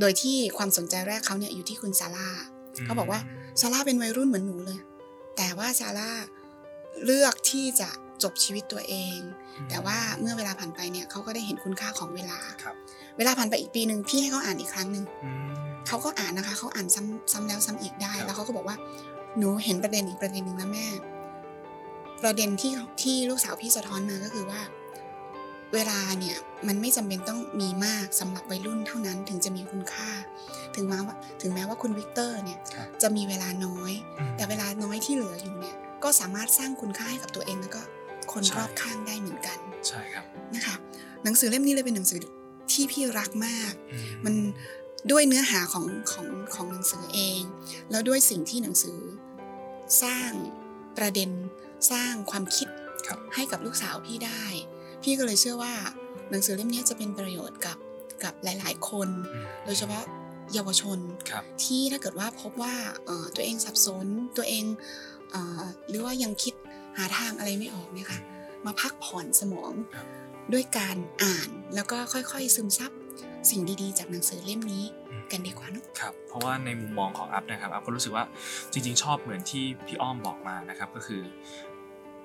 [0.00, 2.28] โดยที่ความสนใจแรกเขาเนี่ยอยู่ที่คุณซาร่า
[2.84, 3.20] เขาบอกว่า
[3.60, 4.80] ซาร่าเป็นวัยรุ่นเหมือนหนูเลย
[5.36, 6.10] แต่ว่าซาร่า
[7.04, 7.90] เลือกที่จะ
[8.22, 9.18] จบชีวิตตัวเอง
[9.58, 12.74] อืมแต่ว่าเมื่อเวลาผ่านไปเนี่ยเขาก็ได้เห็นคุณค่าของเวลาครับ
[13.18, 15.48] เวลาผ่านไปอีกปีหนึ่งพี่ให้เขาอ่านอีกครั้งหนึ่งอืม
[15.88, 18.76] เขาก็อ่านนะคะเขาอ่านซ้ำซ้ำแล้วซ้ำอีกได้ครับแล้วเขาก็บอกว่า
[19.38, 20.86] หนูเห็นประเด็นอีกประเด็นหนึ่งนะแม่
[22.22, 24.60] ประเด็นที่ที่ลูกสาวพี่สะท้อนมาก็คือว่า
[25.74, 26.36] เวลาเนี่ย
[26.68, 30.10] มันไม่จำเป็นต้องมีมากสำหรับวัยรุ่นเท่านั้นถึงจะมีคุณค่า
[30.76, 37.82] ถึงแม้ว่าถึงแม้ว่าคุณวิกเตอร์เนี่ยครับจะมีเวลาน้อยอืมแต่เวลาน้อยที่เหลืออยู่เนี่ยก็สามารถสร้างคุณค่าให้กับตัวเองแล้วก็
[38.32, 39.58] คนใช่รอบข้างได้เหมือนกัน
[39.88, 40.74] ใช่ครับนะคะ
[41.24, 42.18] หนังสือเล่มนี้เลยเป็นหนังสือ
[42.72, 44.34] ที่พี่รักมากอืมัน
[45.10, 47.42] ด้วยเนื้อหาของของของหนังสือเอง
[47.90, 48.98] แล้วด้วยสิ่งที่หนังสือ
[50.02, 50.30] สร้าง
[50.98, 51.30] ประเด็น
[51.90, 52.68] สร้างความคิด
[53.06, 54.44] ครับให้กับลูกสาวพี่ได้
[55.02, 55.74] พี่ก็เลยเชื่อว่า
[56.30, 57.78] หนังสือเล่มนี้จะเป็นประโยชน์กับ
[58.24, 60.04] กับหลาย ๆ คนอืมโดยเฉพาะ
[60.54, 60.98] เยาวชน
[61.30, 62.74] ครับที่ถ้าเกิดว่าพบว่า
[63.06, 64.06] เอ่อตัวเองสับสน
[64.36, 64.64] ตัวเอง
[65.30, 66.54] เออหรือว่ายังคิด
[66.96, 68.20] หาทางอะไรไม่ออกเนี่ยค่ะ
[68.66, 70.06] มาพักผ่อนสมองครับ
[70.52, 72.90] ด้วยการอ่านแล้วก็ค่อยๆซึมซับ
[73.50, 74.84] สิ่งดีๆ จากหนังสือเล่มนี้
[75.32, 78.24] กันดีกว่าเนอะครับ เพราะว่าในมุมมองของอัพนะครับอัพก็รู้สึกว่า
[78.72, 81.22] จริง ๆ ชอบเหมือนที่พี่อ้อมบอกมานะครับก็คือ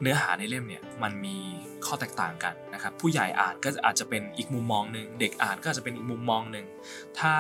[0.02, 1.38] เนื้อหาในเล่มเนี่ยมันมี
[1.86, 6.66] ข้อแตกต่างกันนะครับ ผู้ใหญ่อ่านก็อาจจะเป็นอีกมุมมองหนึ่งเด็กอ่านก็อาจจะเป็นอีกมุมมองหนึ่ง
[7.20, 7.34] ถ้า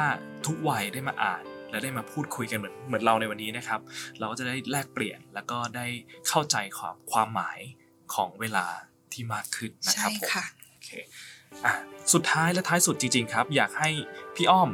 [0.45, 3.79] ทุกวัยได้มาอ่าน และได้มาพูดคุยกันเหมือนเหมือนเราในวันนี้นะครับ
[4.19, 5.85] เราก็จะได้แลกเปลี่ยนแล้วก็ได้
[6.27, 7.59] เข้าใจความความหมาย
[8.13, 8.65] ของเวลา
[9.13, 10.89] ที่มากขึ้นนะคใช่รับผมค่ะโอเค
[11.65, 11.73] อะ
[12.13, 13.89] สุดท้ายและท้ายสุดจริงๆครับ อยากให้
[14.35, 14.69] พี่อ้อม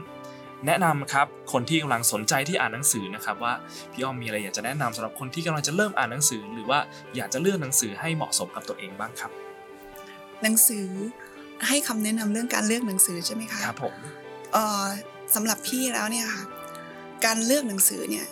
[0.67, 3.53] แนะนำครับคนที่กำลังสนใจที่อ่านหนังสือนะครับว่า
[3.91, 6.79] พี่อ้อมมีอะไรอยากจะแนะนำสำหรับคนที่กำลังจะเริ่มอ่านหนังสือ หรือว่า
[7.15, 9.31] อยากจะเลือกหนังสือให้เหมาะสมกับตัวเองบ้างครับ
[10.43, 10.87] หนังสือ
[11.67, 13.95] ให้คำแนะนำเรื่องการเลือกหนังสือใช่ไหมคะครับผม
[14.53, 14.85] เอ่อ
[15.35, 16.43] สำหรับพี่แล้วเนี่ยค่ะ
[17.25, 18.27] การเลือกหนังสือเนี่ย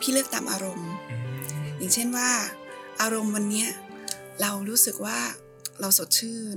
[0.00, 1.38] พี่เลือกตามอารมณ์อืม
[1.78, 2.30] อย่างเช่นว่า
[3.00, 3.68] อารมณ์วันเนี้ย
[4.40, 5.18] เรารู้สึกว่า
[5.80, 6.42] เราสดชื่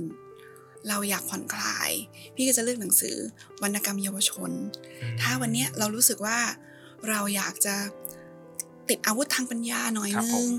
[0.88, 1.90] เราอยากผ่อนคลาย
[2.34, 3.16] พี่ก็จะเลือกหนังสือ
[3.62, 4.50] วรรณกรรมเยาวชน
[5.20, 6.38] ถ้าวันเนี้ยเรารู้สึกว่า
[7.08, 7.76] เราอยากจะ
[8.88, 10.52] ติดอาวุธทางปัญญาหน่อยครับนึผงม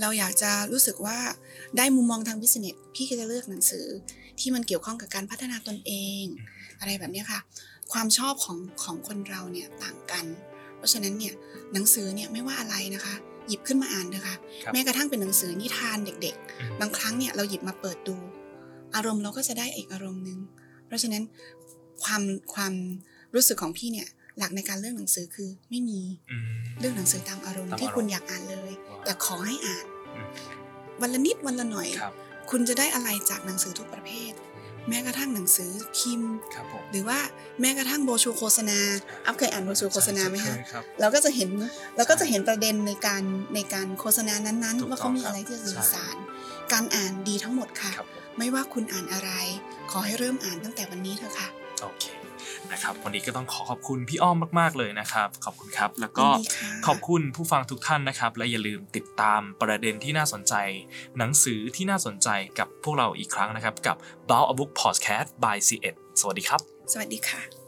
[0.00, 1.18] เราอยากจะรู้สึกว่า
[1.76, 3.86] ได้มุมมองทางบิสเนสพี่ก็จะเลือกหนังสือ
[4.40, 5.92] ที่มันเกี่ยวข้องกับการพัฒนาตนเอ
[6.22, 6.24] ง
[6.80, 7.40] อะไรแบบเนี้ยค่ะ
[7.92, 10.53] ความชอบของของคนเราเนี่ยต่างกันเพ
[10.84, 11.34] ราะฉะนั้นเนี่ย
[11.72, 13.14] หนังสือเนี่ยไม่ว่าอะไรนะคะ
[13.48, 18.16] หยิบขึ้นมาอ่านเถอะค่ะครับแม้กระทั่งเป็นหนังสือนิทานเด็กอืมๆบางครั้งเนี่ยเราหยิบมาเปิดดู
[18.94, 20.38] อารมณ์เราก็จะได้อีกอารมณ์หนึ่ง
[20.86, 21.22] เพราะฉะนั้น
[22.04, 22.22] ความ
[22.54, 22.74] ความ
[23.34, 24.08] รู้สึกของพี่เนี่ย
[24.38, 26.44] หลักในการเลือกหนังสือคือไม่มีอืม
[26.80, 30.28] เลือกหนังสือตามอารมณ์ตามอารมณ์ที่คุณอยากอ่านเลยว้าวแต่ขอให้อ่านอืม
[31.00, 32.12] วันละนิดวันละหน่อยครับ
[32.50, 34.32] คุณจะได้อะไรจากหนังสือทุกประเภท
[34.88, 37.18] แม้กระทั่งหนังสือพิมพ์ครับผมหรือว่า
[37.60, 38.78] แม้กระทั่งโบรชัวร์โฆษณา
[39.26, 41.50] อัพเคยอ่านโบรชัวร์โฆษณาไหมคะใช่ครับเราก็จะเห็น
[41.96, 43.22] เราก็จะเห็นประเด็นในการ
[43.54, 46.16] ในการโฆษณานั้นถูกๆว่าเขามีอะไรที่จะสื่อใช่สาร
[46.72, 49.30] การอ่านดีทั้งหมดค่ะครับผมไม่ว่าคุณอ่านอะไร
[49.90, 51.48] ขอให้เริ่มอ่านตั้งแต่วันนี้เถอะค่ะ
[51.82, 52.04] โอเค
[52.74, 60.54] นะครับ วันนี้ก็ต้องขอขอบคุณพี่อ้อมมาก ๆเลยนะครับ ขอบคุณครับ แล้วก็ยินดีค่ะขอบคุณผู้ฟังทุกท่านนะครับ และอย่าลืมติดตามประเด็นที่น่าสนใจ
[61.18, 63.96] หนังสือที่น่าสนใจกับพวกเราอีกครั้งนะครับ กับ
[64.30, 66.60] b o u t a Book Podcast by C1 สวัสดีครับ
[66.92, 67.63] สวัสดีค่ะ